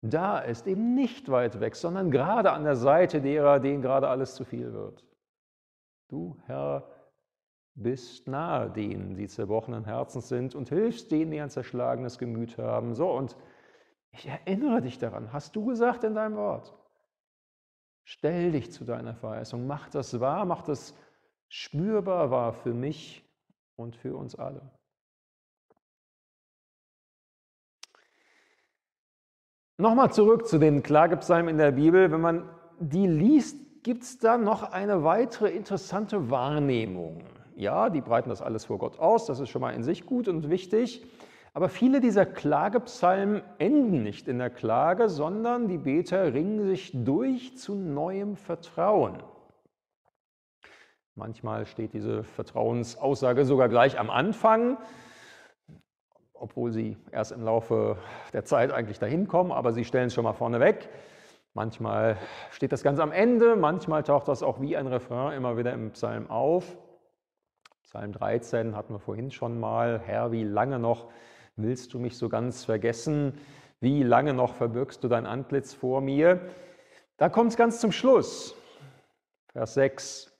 da 0.00 0.38
ist, 0.38 0.66
eben 0.66 0.94
nicht 0.94 1.30
weit 1.30 1.60
weg, 1.60 1.76
sondern 1.76 2.10
gerade 2.10 2.52
an 2.52 2.64
der 2.64 2.76
Seite 2.76 3.20
derer, 3.20 3.60
denen 3.60 3.82
gerade 3.82 4.08
alles 4.08 4.34
zu 4.34 4.44
viel 4.44 4.72
wird. 4.72 5.04
Du, 6.08 6.36
Herr, 6.46 6.86
bist 7.74 8.28
nahe 8.28 8.70
denen, 8.70 9.16
die 9.16 9.26
zerbrochenen 9.26 9.84
Herzens 9.84 10.28
sind 10.28 10.54
und 10.54 10.68
hilfst 10.68 11.10
denen, 11.10 11.30
die 11.30 11.40
ein 11.40 11.50
zerschlagenes 11.50 12.18
Gemüt 12.18 12.58
haben. 12.58 12.94
So, 12.94 13.10
und 13.10 13.36
ich 14.12 14.26
erinnere 14.26 14.82
dich 14.82 14.98
daran, 14.98 15.32
hast 15.32 15.56
du 15.56 15.64
gesagt 15.64 16.04
in 16.04 16.14
deinem 16.14 16.36
Wort. 16.36 16.74
Stell 18.04 18.52
dich 18.52 18.70
zu 18.70 18.84
deiner 18.84 19.14
Verheißung, 19.14 19.66
mach 19.66 19.88
das 19.88 20.20
wahr, 20.20 20.44
mach 20.44 20.62
das 20.62 20.94
spürbar 21.48 22.30
wahr 22.30 22.52
für 22.52 22.74
mich 22.74 23.23
und 23.76 23.96
für 23.96 24.16
uns 24.16 24.34
alle. 24.34 24.60
Nochmal 29.76 30.12
zurück 30.12 30.46
zu 30.46 30.58
den 30.58 30.84
Klagepsalmen 30.84 31.48
in 31.48 31.58
der 31.58 31.72
Bibel. 31.72 32.12
Wenn 32.12 32.20
man 32.20 32.48
die 32.78 33.08
liest, 33.08 33.82
gibt 33.82 34.04
es 34.04 34.18
da 34.18 34.38
noch 34.38 34.62
eine 34.62 35.02
weitere 35.02 35.50
interessante 35.50 36.30
Wahrnehmung. 36.30 37.24
Ja, 37.56 37.90
die 37.90 38.00
breiten 38.00 38.28
das 38.28 38.40
alles 38.40 38.64
vor 38.64 38.78
Gott 38.78 38.98
aus, 38.98 39.26
das 39.26 39.40
ist 39.40 39.48
schon 39.48 39.60
mal 39.60 39.74
in 39.74 39.82
sich 39.82 40.06
gut 40.06 40.28
und 40.28 40.48
wichtig. 40.48 41.04
Aber 41.52 41.68
viele 41.68 42.00
dieser 42.00 42.26
Klagepsalmen 42.26 43.42
enden 43.58 44.02
nicht 44.02 44.26
in 44.26 44.38
der 44.38 44.50
Klage, 44.50 45.08
sondern 45.08 45.68
die 45.68 45.78
Beter 45.78 46.34
ringen 46.34 46.66
sich 46.66 46.90
durch 46.92 47.56
zu 47.56 47.74
neuem 47.76 48.36
Vertrauen. 48.36 49.22
Manchmal 51.16 51.64
steht 51.66 51.92
diese 51.92 52.24
Vertrauensaussage 52.24 53.44
sogar 53.44 53.68
gleich 53.68 54.00
am 54.00 54.10
Anfang, 54.10 54.78
obwohl 56.32 56.72
sie 56.72 56.96
erst 57.12 57.30
im 57.30 57.44
Laufe 57.44 57.98
der 58.32 58.44
Zeit 58.44 58.72
eigentlich 58.72 58.98
dahin 58.98 59.28
kommen, 59.28 59.52
aber 59.52 59.72
sie 59.72 59.84
stellen 59.84 60.08
es 60.08 60.14
schon 60.14 60.24
mal 60.24 60.32
vorne 60.32 60.58
weg. 60.58 60.88
Manchmal 61.52 62.18
steht 62.50 62.72
das 62.72 62.82
ganz 62.82 62.98
am 62.98 63.12
Ende, 63.12 63.54
manchmal 63.54 64.02
taucht 64.02 64.26
das 64.26 64.42
auch 64.42 64.60
wie 64.60 64.76
ein 64.76 64.88
Refrain 64.88 65.34
immer 65.34 65.56
wieder 65.56 65.72
im 65.72 65.92
Psalm 65.92 66.28
auf. 66.28 66.76
Psalm 67.84 68.10
13 68.10 68.74
hatten 68.74 68.94
wir 68.94 68.98
vorhin 68.98 69.30
schon 69.30 69.60
mal. 69.60 70.00
Herr, 70.00 70.32
wie 70.32 70.42
lange 70.42 70.80
noch 70.80 71.08
willst 71.54 71.94
du 71.94 72.00
mich 72.00 72.18
so 72.18 72.28
ganz 72.28 72.64
vergessen? 72.64 73.38
Wie 73.78 74.02
lange 74.02 74.34
noch 74.34 74.54
verbirgst 74.54 75.04
du 75.04 75.06
dein 75.06 75.26
Antlitz 75.26 75.74
vor 75.74 76.00
mir? 76.00 76.40
Da 77.18 77.28
kommt 77.28 77.52
es 77.52 77.56
ganz 77.56 77.78
zum 77.78 77.92
Schluss. 77.92 78.56
Vers 79.52 79.74
6. 79.74 80.33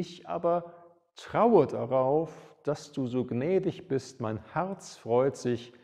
Ich 0.00 0.26
aber 0.26 0.72
traue 1.14 1.66
darauf, 1.66 2.56
dass 2.62 2.90
du 2.90 3.06
so 3.06 3.26
gnädig 3.26 3.86
bist. 3.86 4.18
Mein 4.18 4.38
Herz 4.54 4.96
freut 4.96 5.36
sich, 5.36 5.74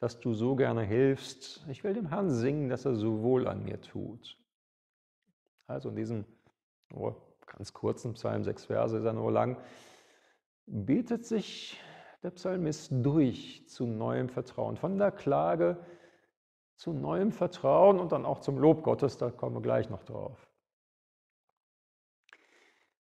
dass 0.00 0.18
du 0.18 0.34
so 0.34 0.56
gerne 0.56 0.82
hilfst. 0.82 1.64
Ich 1.68 1.84
will 1.84 1.94
dem 1.94 2.08
Herrn 2.08 2.30
singen, 2.30 2.68
dass 2.68 2.84
er 2.84 2.96
so 2.96 3.22
wohl 3.22 3.46
an 3.46 3.62
mir 3.62 3.80
tut. 3.80 4.36
Also 5.68 5.90
in 5.90 5.94
diesem 5.94 6.24
oh, 6.92 7.14
ganz 7.46 7.72
kurzen 7.72 8.14
Psalm, 8.14 8.42
sechs 8.42 8.64
Verse 8.64 8.98
ist 8.98 9.04
er 9.04 9.12
nur 9.12 9.30
lang, 9.30 9.56
betet 10.66 11.24
sich 11.24 11.80
der 12.24 12.32
Psalmist 12.32 12.90
durch 12.90 13.68
zu 13.68 13.86
neuem 13.86 14.28
Vertrauen. 14.28 14.78
Von 14.78 14.98
der 14.98 15.12
Klage 15.12 15.78
zu 16.74 16.92
neuem 16.92 17.30
Vertrauen 17.30 18.00
und 18.00 18.10
dann 18.10 18.26
auch 18.26 18.40
zum 18.40 18.58
Lob 18.58 18.82
Gottes, 18.82 19.16
da 19.16 19.30
kommen 19.30 19.54
wir 19.54 19.62
gleich 19.62 19.88
noch 19.90 20.02
drauf. 20.02 20.49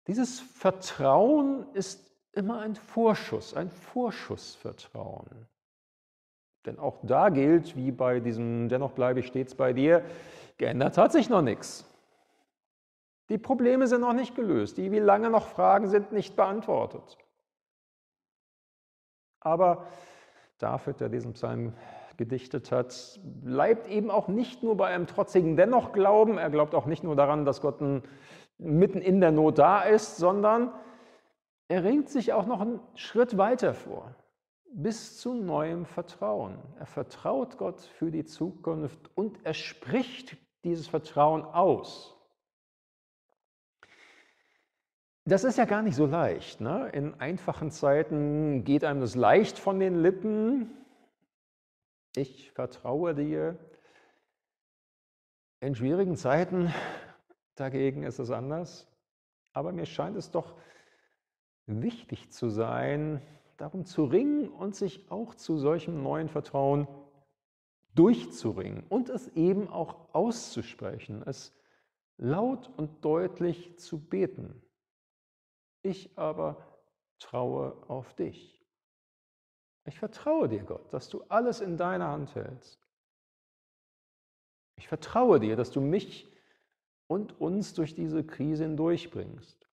Dieses 0.07 0.41
Vertrauen 0.41 1.67
ist 1.73 2.05
immer 2.33 2.61
ein 2.61 2.77
Vorschuss, 2.77 3.55
ein 3.55 3.71
Vorschussvertrauen. 3.71 5.49
Denn 6.65 6.79
auch 6.79 6.99
da 7.03 7.29
gilt, 7.29 7.77
wie 7.77 7.93
bei 7.93 8.21
diesem 8.21 8.69
Dennoch 8.69 8.93
bleibe 8.93 9.21
ich 9.21 9.27
stets 9.27 9.55
bei 9.55 9.73
dir, 9.73 10.05
geändert 10.59 10.99
hat 10.99 11.13
sich 11.13 11.29
noch 11.29 11.43
nichts. 11.43 11.85
Die 13.29 13.39
Probleme 13.39 13.87
sind 13.87 14.03
noch 14.03 14.13
nicht 14.13 14.35
gelöst. 14.35 14.77
Die 14.77 14.93
wie 14.93 14.99
lange 14.99 15.31
noch 15.31 15.47
Fragen 15.47 15.89
sind 15.89 16.13
nicht 16.13 16.37
beantwortet. 16.37 17.19
Aber 19.41 19.87
David, 20.59 21.01
der 21.01 21.09
diesen 21.09 21.33
Psalm 21.33 21.73
gedichtet 22.17 22.73
hat, 22.73 23.21
bleibt 23.23 23.89
eben 23.89 24.11
auch 24.11 24.29
nicht 24.29 24.63
nur 24.63 24.77
bei 24.77 24.89
einem 24.89 25.07
trotzigen 25.07 25.57
Dennoch-Glauben. 25.57 26.39
Er 26.39 26.51
glaubt 26.51 26.75
auch 26.75 26.87
nicht 26.87 27.05
nur 27.05 27.17
daran, 27.17 27.45
dass 27.45 27.61
Gott 27.61 27.81
ein 27.81 28.03
mitten 28.59 29.01
in 29.01 29.21
der 29.21 29.33
Not 29.33 29.59
da 29.59 29.83
ist, 29.83 30.17
sondern 30.17 30.73
er 31.69 31.85
ringt 31.85 32.09
sich 32.09 32.33
auch 32.33 32.47
noch 32.47 32.61
einen 32.61 32.81
Schritt 32.95 33.37
weiter 33.37 33.75
vor. 33.75 34.15
bis 34.79 35.19
zu 35.19 35.33
neuem 35.33 35.87
Vertrauen. 35.87 36.59
Er 36.79 36.85
vertraut 36.85 37.57
Gott 37.57 37.81
für 37.81 38.11
die 38.11 38.27
Zukunft 38.27 39.11
und 39.15 39.39
er 39.43 39.55
spricht 39.55 40.37
dieses 40.65 40.87
Vertrauen 40.87 41.45
aus. 41.45 42.15
Das 45.25 45.45
ist 45.45 45.57
ja 45.57 45.65
gar 45.65 45.83
nicht 45.83 45.97
so 45.97 46.05
leicht. 46.05 46.61
Ne? 46.61 46.91
In 46.93 47.15
einfachen 47.15 47.71
Zeiten 47.71 48.65
geht 48.65 48.85
einem 48.85 49.01
das 49.01 49.15
leicht 49.15 49.59
von 49.59 49.81
den 49.81 50.03
Lippen. 50.03 50.71
Ich 52.15 52.53
vertraue 52.53 53.15
dir. 53.15 53.59
In 55.61 55.75
schwierigen 55.75 56.17
Zeiten 56.17 56.73
dagegen 57.57 58.03
ist 58.03 58.19
es 58.19 58.31
anders. 58.31 58.87
Aber 59.53 59.73
mir 59.73 59.87
scheint 59.87 60.17
es 60.17 60.31
doch 60.31 60.55
wichtig 61.67 62.31
zu 62.31 62.49
sein, 62.49 63.21
darum 63.57 63.85
zu 63.85 64.05
ringen 64.05 64.49
und 64.49 64.77
sich 64.77 65.11
auch 65.11 65.35
zu 65.35 65.59
solchem 65.59 66.03
neuen 66.03 66.29
Vertrauen 66.29 66.87
durchzuringen 67.95 68.85
und 68.89 69.09
es 69.09 69.29
eben 69.29 69.69
auch 69.69 70.15
auszusprechen, 70.15 71.23
es 71.27 71.57
laut 72.19 72.71
und 72.77 73.05
deutlich 73.05 73.79
zu 73.79 73.99
beten. 73.99 74.63
Ich 75.83 76.17
aber 76.19 76.79
traue 77.19 77.77
auf 77.89 78.15
dich. 78.15 78.63
Ich 79.87 79.99
vertraue 79.99 80.49
dir, 80.49 80.65
Gott, 80.65 80.93
dass 80.93 81.09
du 81.09 81.23
alles 81.29 81.61
in 81.61 81.77
deiner 81.77 82.09
Hand 82.09 82.35
hältst. 82.35 82.87
Ich 84.77 84.89
vertraue 84.89 85.41
dir, 85.41 85.57
dass 85.57 85.71
du 85.71 85.81
mich 85.81 86.29
und 87.07 87.41
uns 87.41 87.75
durch 87.75 87.95
diese 87.95 88.25
Krise 88.25 88.65
hindurchbringst. 88.65 89.69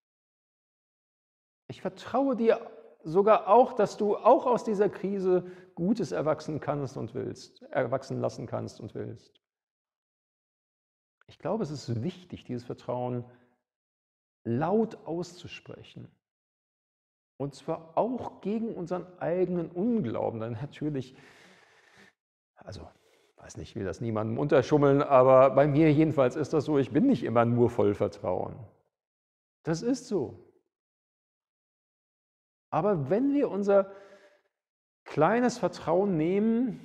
Ich 1.67 1.81
vertraue 1.81 2.35
dir 2.35 2.69
sogar 3.03 3.47
auch, 3.47 3.73
dass 3.73 3.97
du 3.97 4.15
auch 4.17 4.45
aus 4.45 4.63
dieser 4.63 4.89
Krise 4.89 5.51
Gutes 5.75 6.11
erwachsen 6.11 6.59
kannst 6.59 6.97
und 6.97 7.13
willst, 7.13 7.61
erwachsen 7.63 8.19
lassen 8.19 8.45
kannst 8.45 8.79
und 8.79 8.93
willst. 8.95 9.41
Ich 11.27 11.39
glaube, 11.39 11.63
es 11.63 11.71
ist 11.71 12.03
wichtig, 12.03 12.43
dieses 12.43 12.63
Vertrauen 12.63 13.25
laut 14.43 14.95
auszusprechen. 15.05 16.11
Und 17.37 17.55
zwar 17.55 17.97
auch 17.97 18.41
gegen 18.41 18.75
unseren 18.75 19.07
eigenen 19.19 19.71
Unglauben. 19.71 20.39
Dann 20.39 20.53
natürlich, 20.53 21.15
also 22.55 22.87
weiß 23.43 23.57
nicht, 23.57 23.71
ich 23.71 23.75
will 23.75 23.83
das 23.83 23.99
niemandem 23.99 24.39
unterschummeln, 24.39 25.01
aber 25.01 25.49
bei 25.49 25.67
mir 25.67 25.91
jedenfalls 25.91 26.37
ist 26.37 26.53
das 26.53 26.63
so, 26.63 26.77
ich 26.77 26.91
bin 26.91 27.07
nicht 27.07 27.23
immer 27.23 27.43
nur 27.43 27.69
voll 27.69 27.93
Vertrauen. 27.93 28.55
Das 29.63 29.81
ist 29.81 30.07
so. 30.07 30.39
Aber 32.69 33.09
wenn 33.09 33.33
wir 33.33 33.51
unser 33.51 33.91
kleines 35.03 35.57
Vertrauen 35.57 36.15
nehmen 36.15 36.79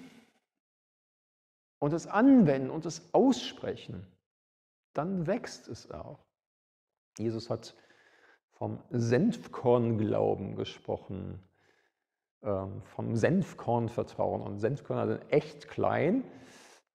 und 1.78 1.92
es 1.92 2.08
anwenden 2.08 2.70
und 2.70 2.86
es 2.86 3.14
aussprechen, 3.14 4.04
dann 4.94 5.28
wächst 5.28 5.68
es 5.68 5.90
auch. 5.92 6.18
Jesus 7.18 7.50
hat 7.50 7.76
vom 8.50 8.82
Senfkornglauben 8.90 10.56
gesprochen, 10.56 11.47
ähm, 12.42 12.82
vom 12.84 13.16
Senfkornvertrauen. 13.16 14.42
Und 14.42 14.58
Senfkörner 14.58 15.06
sind 15.06 15.20
echt 15.30 15.68
klein. 15.68 16.24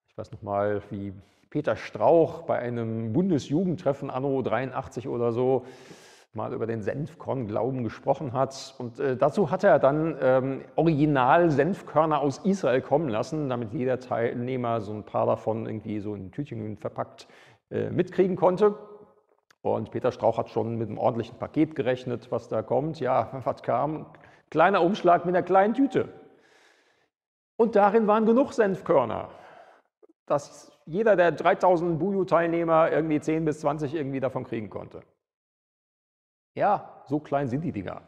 Ich 0.08 0.18
weiß 0.18 0.32
noch 0.32 0.42
mal, 0.42 0.82
wie 0.90 1.14
Peter 1.50 1.76
Strauch 1.76 2.44
bei 2.44 2.60
einem 2.60 3.14
Bundesjugendtreffen 3.14 4.10
anno 4.10 4.42
83 4.42 5.08
oder 5.08 5.32
so 5.32 5.66
mal 6.34 6.52
über 6.54 6.66
den 6.66 6.82
Senfkornglauben 6.82 7.84
gesprochen 7.84 8.34
hat. 8.34 8.74
Und 8.80 9.00
äh, 9.00 9.16
dazu 9.16 9.52
hat 9.52 9.64
er 9.64 9.78
dann 9.78 10.18
ähm, 10.20 10.62
Original-Senfkörner 10.76 12.20
aus 12.20 12.40
Israel 12.40 12.82
kommen 12.82 13.08
lassen, 13.08 13.50
damit 13.50 13.72
jeder 13.74 14.00
Teilnehmer 14.00 14.82
so 14.82 14.94
ein 14.94 15.04
paar 15.04 15.28
davon 15.28 15.68
irgendwie 15.68 16.00
so 16.00 16.16
in 16.16 16.32
Tütchen 16.32 16.78
verpackt 16.78 17.28
äh, 17.70 17.90
mitkriegen 17.92 18.36
konnte. 18.36 18.76
Und 19.62 19.92
Peter 19.92 20.12
Strauch 20.12 20.38
hat 20.38 20.50
schon 20.50 20.78
mit 20.78 20.90
einem 20.90 20.98
ordentlichen 20.98 21.38
Paket 21.38 21.76
gerechnet, 21.76 22.32
was 22.32 22.50
da 22.50 22.64
kommt. 22.64 23.00
Ja, 23.00 23.30
was 23.44 23.62
kam? 23.62 24.08
Kleiner 24.54 24.84
Umschlag 24.84 25.26
mit 25.26 25.36
einer 25.36 25.44
kleinen 25.44 25.74
Tüte. 25.74 26.14
Und 27.58 27.76
darin 27.76 28.06
waren 28.06 28.28
genug 28.28 28.54
Senfkörner, 28.54 29.30
dass 30.28 30.72
jeder 30.86 31.16
der 31.16 31.32
3000 31.32 31.98
Buju-Teilnehmer 31.98 32.92
irgendwie 32.92 33.20
10 33.20 33.46
bis 33.46 33.62
20 33.62 33.96
irgendwie 33.96 34.20
davon 34.20 34.44
kriegen 34.44 34.70
konnte. 34.70 35.02
Ja, 36.54 37.04
so 37.08 37.20
klein 37.20 37.48
sind 37.48 37.62
die 37.62 37.72
Dinger. 37.72 38.08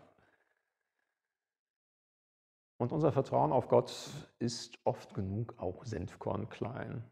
Und 2.78 2.92
unser 2.92 3.12
Vertrauen 3.12 3.52
auf 3.52 3.68
Gott 3.68 3.92
ist 4.38 4.78
oft 4.84 5.16
genug 5.16 5.56
auch 5.58 5.84
Senfkorn 5.84 6.48
klein 6.50 7.04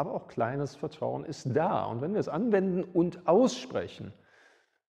aber 0.00 0.14
auch 0.14 0.28
kleines 0.28 0.76
Vertrauen 0.76 1.26
ist 1.26 1.54
da. 1.54 1.84
Und 1.84 2.00
wenn 2.00 2.14
wir 2.14 2.20
es 2.20 2.28
anwenden 2.30 2.84
und 2.84 3.28
aussprechen, 3.28 4.14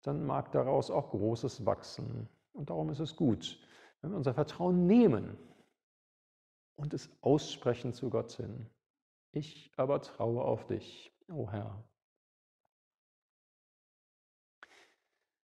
dann 0.00 0.24
mag 0.24 0.50
daraus 0.52 0.90
auch 0.90 1.10
Großes 1.10 1.66
wachsen. 1.66 2.26
Und 2.54 2.70
darum 2.70 2.88
ist 2.90 3.00
es 3.00 3.16
gut, 3.16 3.58
wenn 4.00 4.10
wir 4.10 4.16
unser 4.16 4.32
Vertrauen 4.32 4.86
nehmen 4.86 5.36
und 6.76 6.94
es 6.94 7.10
aussprechen 7.20 7.92
zu 7.92 8.10
Gott 8.10 8.32
hin. 8.32 8.70
Ich 9.32 9.72
aber 9.76 10.00
traue 10.00 10.42
auf 10.42 10.66
dich, 10.66 11.12
o 11.28 11.42
oh 11.42 11.50
Herr. 11.50 11.84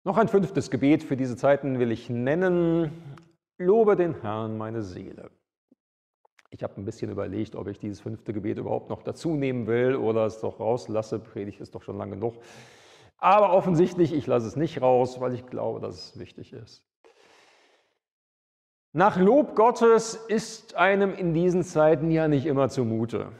Noch 0.06 0.18
ein 0.18 0.28
fünftes 0.28 0.70
Gebet 0.70 1.04
für 1.04 1.16
diese 1.16 1.38
Zeiten 1.38 1.80
will 1.80 1.92
ich 1.92 2.10
nennen. 2.10 2.92
Lobe 3.58 3.96
den 3.96 4.20
Herrn 4.22 4.58
meine 4.58 4.82
Seele. 4.82 5.32
Ich 6.50 6.62
habe 6.62 6.80
ein 6.80 6.86
bisschen 6.86 7.10
überlegt, 7.10 7.56
ob 7.56 7.68
ich 7.68 7.80
dieses 7.80 8.02
fünfte 8.02 8.34
Gebet 8.34 8.58
überhaupt 8.58 8.89
noch 8.89 9.02
dazu 9.02 9.36
nehmen 9.36 9.66
will 9.66 9.96
oder 9.96 10.26
es 10.26 10.39
doch 10.39 10.60
rauslasse. 10.60 11.20
Predigt 11.20 11.62
ist 11.62 11.74
doch 11.74 11.82
schon 11.84 11.98
lange 11.98 12.16
genug. 12.16 12.36
Aber 13.18 13.54
offensichtlich, 13.54 14.13
ich 14.13 14.28
lasse 14.28 14.48
es 14.48 14.56
nicht 14.56 14.82
raus, 14.82 15.20
weil 15.22 15.34
ich 15.34 15.46
glaube, 15.46 15.80
dass 15.80 15.96
es 15.96 16.20
wichtig 16.20 16.52
ist. 16.54 16.86
Nach 18.95 19.17
Lob 19.17 19.56
Gottes 19.56 20.13
ist 20.13 20.75
einem 20.75 21.15
in 21.15 21.34
diesen 21.34 21.63
Zeiten 21.63 22.12
ja 22.12 22.27
nicht 22.27 22.45
immer 22.45 22.69
zumute. 22.69 23.32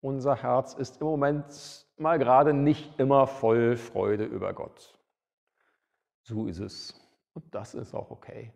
Unser 0.00 0.36
Herz 0.36 0.74
ist 0.74 1.00
im 1.00 1.08
Moment 1.08 1.84
mal 1.96 2.20
gerade 2.20 2.54
nicht 2.54 3.00
immer 3.00 3.26
voll 3.26 3.76
Freude 3.76 4.24
über 4.24 4.52
Gott. 4.52 4.96
So 6.22 6.46
ist 6.46 6.60
es. 6.60 6.94
Und 7.34 7.52
das 7.52 7.74
ist 7.74 7.96
auch 7.96 8.12
okay. 8.12 8.52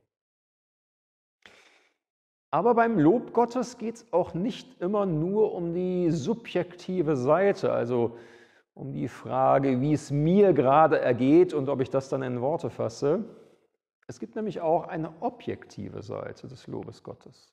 Aber 2.53 2.75
beim 2.75 2.97
Lob 2.97 3.33
Gottes 3.33 3.77
geht 3.77 3.97
es 3.97 4.13
auch 4.13 4.35
nicht 4.35 4.81
immer 4.81 5.05
nur 5.05 5.53
um 5.53 5.75
die 5.75 6.13
subjektive 6.13 7.17
Seite, 7.17 7.73
also 7.73 8.19
um 8.75 8.93
die 8.93 9.09
Frage, 9.09 9.81
wie 9.81 9.95
es 9.95 10.13
mir 10.13 10.53
gerade 10.53 11.01
ergeht 11.01 11.53
und 11.53 11.69
ob 11.69 11.81
ich 11.81 11.91
das 11.91 12.09
dann 12.09 12.23
in 12.23 12.41
Worte 12.41 12.71
fasse. 12.71 13.25
Es 14.07 14.19
gibt 14.19 14.37
nämlich 14.37 14.61
auch 14.61 14.89
eine 14.89 15.23
objektive 15.23 16.03
Seite 16.03 16.49
des 16.49 16.67
Lobes 16.67 17.03
Gottes. 17.03 17.53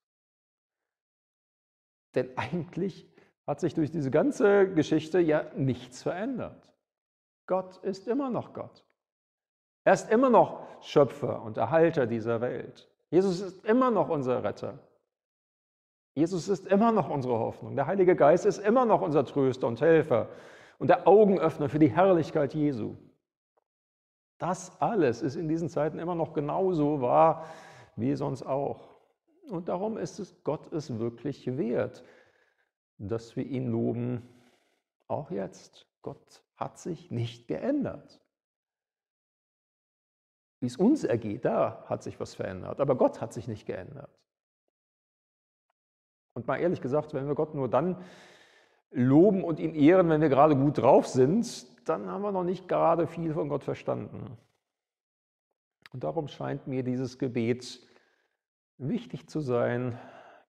Denn 2.15 2.38
eigentlich 2.38 3.07
hat 3.45 3.59
sich 3.59 3.73
durch 3.73 3.91
diese 3.91 4.12
ganze 4.12 4.71
Geschichte 4.73 5.19
ja 5.19 5.45
nichts 5.55 6.03
verändert. 6.03 6.73
Gott 7.47 7.77
ist 7.77 8.07
immer 8.07 8.29
noch 8.29 8.53
Gott. 8.53 8.85
Er 9.83 9.93
ist 9.93 10.12
immer 10.12 10.29
noch 10.29 10.67
Schöpfer 10.81 11.41
und 11.41 11.57
Erhalter 11.57 12.05
dieser 12.05 12.41
Welt. 12.41 12.89
Jesus 13.09 13.41
ist 13.41 13.65
immer 13.65 13.89
noch 13.89 14.09
unser 14.09 14.43
Retter. 14.43 14.77
Jesus 16.15 16.47
ist 16.49 16.67
immer 16.67 16.91
noch 16.91 17.09
unsere 17.09 17.39
Hoffnung. 17.39 17.75
Der 17.75 17.88
Heilige 17.88 18.15
Geist 18.15 18.45
ist 18.45 18.59
immer 18.59 18.85
noch 18.85 19.01
unser 19.01 19.25
Tröster 19.25 19.67
und 19.67 19.81
Helfer 19.81 20.29
und 20.77 20.89
der 20.89 21.07
Augenöffner 21.07 21.69
für 21.69 21.79
die 21.79 21.89
Herrlichkeit 21.89 22.53
Jesu. 22.53 22.95
Das 24.39 24.82
alles 24.82 25.21
ist 25.21 25.36
in 25.36 25.47
diesen 25.47 25.69
Zeiten 25.69 25.99
immer 25.99 26.15
noch 26.15 26.34
genauso 26.34 27.02
wahr 27.02 27.45
wie 27.95 28.15
sonst 28.15 28.43
auch. 28.43 28.89
Und 29.49 29.67
darum 29.67 29.97
ist 29.97 30.19
es 30.19 30.43
Gott 30.43 30.71
es 30.71 30.97
wirklich 30.97 31.58
wert, 31.58 32.04
dass 32.97 33.36
wir 33.36 33.45
ihn 33.45 33.67
loben, 33.67 34.28
auch 35.08 35.30
jetzt. 35.32 35.88
Gott 36.02 36.43
hat 36.56 36.80
sich 36.80 37.12
nicht 37.12 37.47
geändert. 37.47 38.21
Wie 40.62 40.67
es 40.67 40.78
uns 40.78 41.04
ergeht, 41.04 41.45
da 41.45 41.84
hat 41.88 42.04
sich 42.04 42.19
was 42.19 42.36
verändert, 42.36 42.80
aber 42.80 42.95
Gott 42.95 43.21
hat 43.21 43.34
sich 43.34 43.47
nicht 43.47 43.65
geändert. 43.65 44.10
Und 46.34 46.47
mal 46.47 46.58
ehrlich 46.58 46.82
gesagt, 46.82 47.13
wenn 47.13 47.28
wir 47.28 47.36
Gott 47.36 47.56
nur 47.56 47.69
dann 47.69 48.02
loben 48.91 49.43
und 49.43 49.60
ihn 49.60 49.75
ehren, 49.75 50.10
wenn 50.10 50.21
wir 50.21 50.30
gerade 50.30 50.56
gut 50.56 50.78
drauf 50.78 51.08
sind, 51.08 51.65
dann 51.85 52.09
haben 52.09 52.21
wir 52.21 52.31
noch 52.31 52.43
nicht 52.43 52.67
gerade 52.67 53.07
viel 53.07 53.33
von 53.33 53.49
Gott 53.49 53.63
verstanden. 53.63 54.37
Und 55.91 56.03
darum 56.03 56.27
scheint 56.27 56.67
mir 56.67 56.83
dieses 56.83 57.17
Gebet 57.17 57.79
wichtig 58.77 59.27
zu 59.27 59.39
sein, 59.39 59.97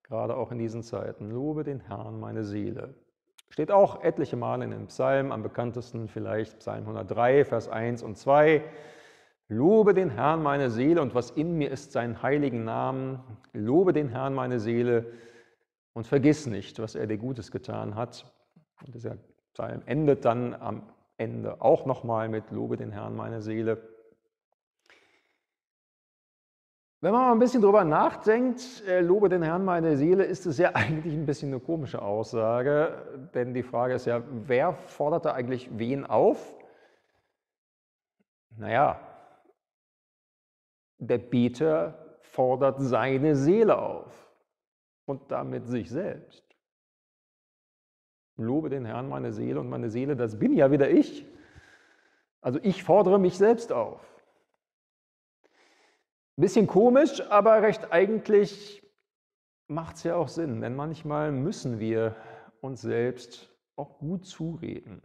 gerade 0.02 0.36
auch 0.36 0.52
in 0.52 0.58
diesen 0.58 0.82
Zeiten. 0.82 1.30
Lobe 1.30 1.64
den 1.64 1.80
Herrn, 1.80 2.20
meine 2.20 2.44
Seele. 2.44 2.94
Steht 3.48 3.70
auch 3.72 4.02
etliche 4.02 4.36
Male 4.36 4.64
in 4.64 4.70
den 4.70 4.86
Psalmen, 4.86 5.32
am 5.32 5.42
bekanntesten 5.42 6.08
vielleicht 6.08 6.58
Psalm 6.58 6.82
103, 6.82 7.44
Vers 7.44 7.68
1 7.68 8.02
und 8.02 8.16
2. 8.16 8.62
Lobe 9.48 9.94
den 9.94 10.10
Herrn 10.10 10.42
meine 10.42 10.70
Seele 10.70 11.02
und 11.02 11.14
was 11.14 11.32
in 11.32 11.58
mir 11.58 11.72
ist, 11.72 11.90
seinen 11.90 12.22
heiligen 12.22 12.62
Namen. 12.64 13.18
Lobe 13.52 13.92
den 13.92 14.08
Herrn 14.08 14.34
meine 14.34 14.60
Seele 14.60 15.12
und 15.92 16.06
vergiss 16.06 16.46
nicht, 16.46 16.78
was 16.78 16.94
er 16.94 17.08
dir 17.08 17.18
Gutes 17.18 17.50
getan 17.50 17.96
hat. 17.96 18.32
Und 18.86 18.94
dieser 18.94 19.16
Psalm 19.54 19.82
endet 19.86 20.24
dann 20.24 20.54
am 20.54 20.82
Ende 21.20 21.60
auch 21.60 21.84
nochmal 21.84 22.28
mit 22.30 22.50
Lobe 22.50 22.78
den 22.78 22.92
Herrn 22.92 23.14
meine 23.14 23.42
Seele. 23.42 23.76
Wenn 27.02 27.12
man 27.12 27.22
mal 27.22 27.32
ein 27.32 27.38
bisschen 27.38 27.62
drüber 27.62 27.84
nachdenkt, 27.84 28.82
äh, 28.86 29.00
lobe 29.00 29.28
den 29.28 29.42
Herrn 29.42 29.64
meine 29.64 29.96
Seele, 29.96 30.24
ist 30.24 30.46
es 30.46 30.58
ja 30.58 30.70
eigentlich 30.74 31.14
ein 31.14 31.26
bisschen 31.26 31.50
eine 31.50 31.60
komische 31.60 32.00
Aussage, 32.00 33.28
denn 33.34 33.54
die 33.54 33.62
Frage 33.62 33.94
ist 33.94 34.06
ja, 34.06 34.22
wer 34.30 34.72
fordert 34.74 35.26
da 35.26 35.32
eigentlich 35.32 35.70
wen 35.78 36.04
auf? 36.04 36.54
Naja, 38.56 39.00
der 40.98 41.18
Beter 41.18 42.18
fordert 42.20 42.80
seine 42.80 43.34
Seele 43.36 43.78
auf 43.78 44.30
und 45.06 45.30
damit 45.30 45.66
sich 45.66 45.90
selbst. 45.90 46.49
Lobe 48.44 48.70
den 48.70 48.84
Herrn 48.84 49.08
meine 49.08 49.32
Seele 49.32 49.60
und 49.60 49.68
meine 49.68 49.90
Seele, 49.90 50.16
das 50.16 50.38
bin 50.38 50.54
ja 50.54 50.70
wieder 50.70 50.90
ich. 50.90 51.26
Also 52.40 52.58
ich 52.62 52.82
fordere 52.84 53.18
mich 53.18 53.36
selbst 53.36 53.72
auf. 53.72 54.00
Ein 56.36 56.42
bisschen 56.42 56.66
komisch, 56.66 57.20
aber 57.28 57.62
recht 57.62 57.92
eigentlich 57.92 58.82
macht 59.68 59.96
es 59.96 60.04
ja 60.04 60.16
auch 60.16 60.28
Sinn, 60.28 60.60
denn 60.60 60.74
manchmal 60.74 61.32
müssen 61.32 61.78
wir 61.78 62.16
uns 62.60 62.80
selbst 62.80 63.54
auch 63.76 63.98
gut 63.98 64.24
zureden. 64.26 65.02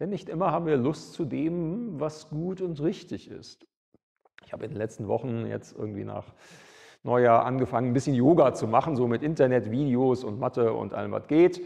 Denn 0.00 0.10
nicht 0.10 0.28
immer 0.28 0.50
haben 0.50 0.66
wir 0.66 0.76
Lust 0.76 1.12
zu 1.12 1.24
dem, 1.24 2.00
was 2.00 2.28
gut 2.28 2.60
und 2.60 2.80
richtig 2.82 3.30
ist. 3.30 3.66
Ich 4.44 4.52
habe 4.52 4.64
in 4.64 4.72
den 4.72 4.78
letzten 4.78 5.06
Wochen 5.08 5.46
jetzt 5.46 5.76
irgendwie 5.76 6.04
nach 6.04 6.34
Neujahr 7.04 7.44
angefangen, 7.44 7.88
ein 7.88 7.94
bisschen 7.94 8.14
Yoga 8.14 8.54
zu 8.54 8.66
machen, 8.66 8.96
so 8.96 9.06
mit 9.06 9.22
Internetvideos 9.22 10.24
und 10.24 10.40
Mathe 10.40 10.72
und 10.72 10.94
allem, 10.94 11.12
was 11.12 11.28
geht. 11.28 11.60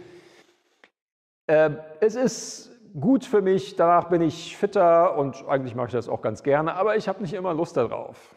Äh, 1.48 1.70
es 2.00 2.14
ist 2.14 2.78
gut 3.00 3.24
für 3.24 3.40
mich, 3.40 3.74
danach 3.74 4.08
bin 4.10 4.20
ich 4.20 4.56
fitter 4.56 5.16
und 5.16 5.48
eigentlich 5.48 5.74
mache 5.74 5.86
ich 5.86 5.92
das 5.94 6.08
auch 6.08 6.20
ganz 6.20 6.42
gerne, 6.42 6.74
aber 6.74 6.96
ich 6.96 7.08
habe 7.08 7.22
nicht 7.22 7.32
immer 7.32 7.54
Lust 7.54 7.76
darauf. 7.76 8.34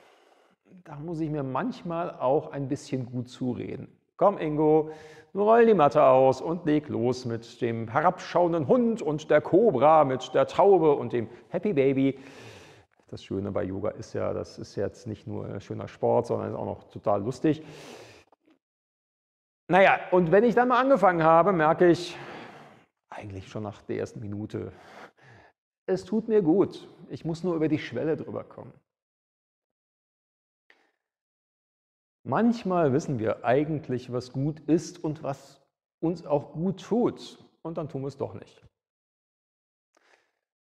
Da 0.85 0.95
muss 0.95 1.19
ich 1.19 1.29
mir 1.29 1.43
manchmal 1.43 2.11
auch 2.11 2.51
ein 2.51 2.69
bisschen 2.69 3.05
gut 3.05 3.27
zureden. 3.27 3.89
Komm, 4.15 4.37
Ingo, 4.37 4.91
roll 5.35 5.65
die 5.65 5.73
Matte 5.73 6.03
aus 6.03 6.39
und 6.39 6.65
leg 6.65 6.87
los 6.87 7.25
mit 7.25 7.61
dem 7.61 7.89
herabschauenden 7.89 8.67
Hund 8.69 9.01
und 9.01 9.29
der 9.29 9.41
Kobra, 9.41 10.05
mit 10.05 10.33
der 10.33 10.47
Taube 10.47 10.93
und 10.93 11.11
dem 11.11 11.27
Happy 11.49 11.73
Baby. 11.73 12.17
Das 13.09 13.25
Schöne 13.25 13.51
bei 13.51 13.63
Yoga 13.63 13.89
ist 13.89 14.13
ja, 14.13 14.31
das 14.31 14.57
ist 14.57 14.77
jetzt 14.77 15.05
nicht 15.05 15.27
nur 15.27 15.45
ein 15.45 15.59
schöner 15.59 15.89
Sport, 15.89 16.27
sondern 16.27 16.51
ist 16.51 16.55
auch 16.55 16.65
noch 16.65 16.83
total 16.85 17.21
lustig. 17.21 17.61
Naja, 19.67 19.99
und 20.11 20.31
wenn 20.31 20.45
ich 20.45 20.55
dann 20.55 20.69
mal 20.69 20.79
angefangen 20.79 21.23
habe, 21.23 21.51
merke 21.51 21.89
ich, 21.89 22.17
eigentlich 23.11 23.47
schon 23.47 23.63
nach 23.63 23.81
der 23.83 23.97
ersten 23.97 24.19
Minute, 24.19 24.71
es 25.85 26.05
tut 26.05 26.27
mir 26.27 26.41
gut, 26.41 26.87
ich 27.09 27.25
muss 27.25 27.43
nur 27.43 27.55
über 27.55 27.67
die 27.67 27.79
Schwelle 27.79 28.15
drüber 28.15 28.43
kommen. 28.43 28.73
Manchmal 32.23 32.93
wissen 32.93 33.19
wir 33.19 33.43
eigentlich, 33.43 34.11
was 34.11 34.31
gut 34.31 34.59
ist 34.61 35.03
und 35.03 35.23
was 35.23 35.61
uns 35.99 36.25
auch 36.25 36.53
gut 36.53 36.81
tut, 36.81 37.43
und 37.61 37.77
dann 37.77 37.89
tun 37.89 38.01
wir 38.01 38.07
es 38.07 38.17
doch 38.17 38.33
nicht. 38.33 38.65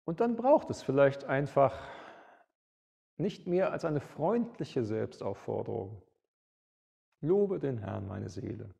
Und 0.04 0.20
dann 0.20 0.36
braucht 0.36 0.70
es 0.70 0.82
vielleicht 0.82 1.24
einfach 1.24 1.88
nicht 3.18 3.46
mehr 3.46 3.70
als 3.70 3.84
eine 3.84 4.00
freundliche 4.00 4.84
Selbstaufforderung. 4.84 6.02
Lobe 7.20 7.60
den 7.60 7.78
Herrn, 7.78 8.08
meine 8.08 8.28
Seele, 8.28 8.74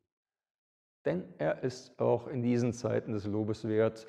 denn 1.05 1.23
er 1.37 1.63
ist 1.63 1.99
auch 1.99 2.27
in 2.27 2.41
diesen 2.41 2.73
Zeiten 2.73 3.13
des 3.13 3.25
Lobes 3.25 3.67
wert. 3.67 4.07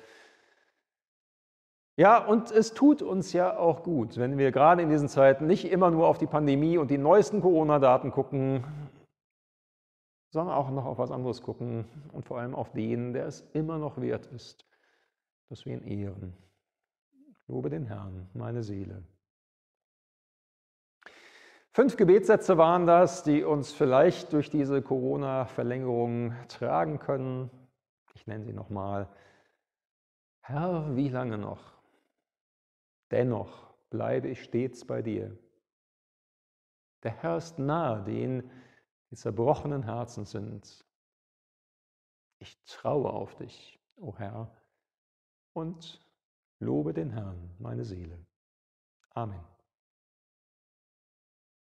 Ja, 1.97 2.25
und 2.25 2.51
es 2.51 2.73
tut 2.73 3.01
uns 3.01 3.31
ja 3.31 3.57
auch 3.57 3.83
gut, 3.83 4.17
wenn 4.17 4.37
wir 4.37 4.51
gerade 4.51 4.81
in 4.81 4.89
diesen 4.89 5.07
Zeiten 5.07 5.47
nicht 5.47 5.71
immer 5.71 5.91
nur 5.91 6.07
auf 6.07 6.17
die 6.17 6.27
Pandemie 6.27 6.77
und 6.77 6.91
die 6.91 6.97
neuesten 6.97 7.41
Corona-Daten 7.41 8.11
gucken, 8.11 8.65
sondern 10.29 10.55
auch 10.55 10.69
noch 10.71 10.85
auf 10.85 10.97
was 10.97 11.11
anderes 11.11 11.41
gucken 11.41 11.85
und 12.11 12.25
vor 12.25 12.39
allem 12.39 12.53
auf 12.53 12.73
den, 12.73 13.13
der 13.13 13.27
es 13.27 13.41
immer 13.53 13.77
noch 13.77 14.01
wert 14.01 14.25
ist, 14.27 14.65
dass 15.47 15.65
wir 15.65 15.73
ihn 15.73 15.83
ehren. 15.83 16.33
Lobe 17.47 17.69
den 17.69 17.85
Herrn, 17.85 18.27
meine 18.33 18.61
Seele. 18.61 19.03
Fünf 21.75 21.97
Gebetssätze 21.97 22.57
waren 22.57 22.87
das, 22.87 23.23
die 23.23 23.43
uns 23.43 23.73
vielleicht 23.73 24.31
durch 24.31 24.49
diese 24.49 24.81
Corona-Verlängerung 24.81 26.33
tragen 26.47 26.99
können. 26.99 27.49
Ich 28.13 28.25
nenne 28.25 28.45
sie 28.45 28.53
nochmal. 28.53 29.13
Herr, 30.39 30.95
wie 30.95 31.09
lange 31.09 31.37
noch? 31.37 31.73
Dennoch 33.11 33.73
bleibe 33.89 34.29
ich 34.29 34.41
stets 34.41 34.87
bei 34.87 35.01
dir. 35.01 35.37
Der 37.03 37.11
Herr 37.11 37.35
ist 37.35 37.59
nahe 37.59 38.05
denen, 38.05 38.49
die 39.11 39.17
zerbrochenen 39.17 39.83
Herzen 39.83 40.23
sind. 40.23 40.85
Ich 42.39 42.57
traue 42.63 43.09
auf 43.09 43.35
dich, 43.35 43.81
o 43.97 44.11
oh 44.11 44.17
Herr, 44.17 44.49
und 45.51 46.01
lobe 46.59 46.93
den 46.93 47.09
Herrn, 47.09 47.53
meine 47.59 47.83
Seele. 47.83 48.25
Amen. 49.09 49.54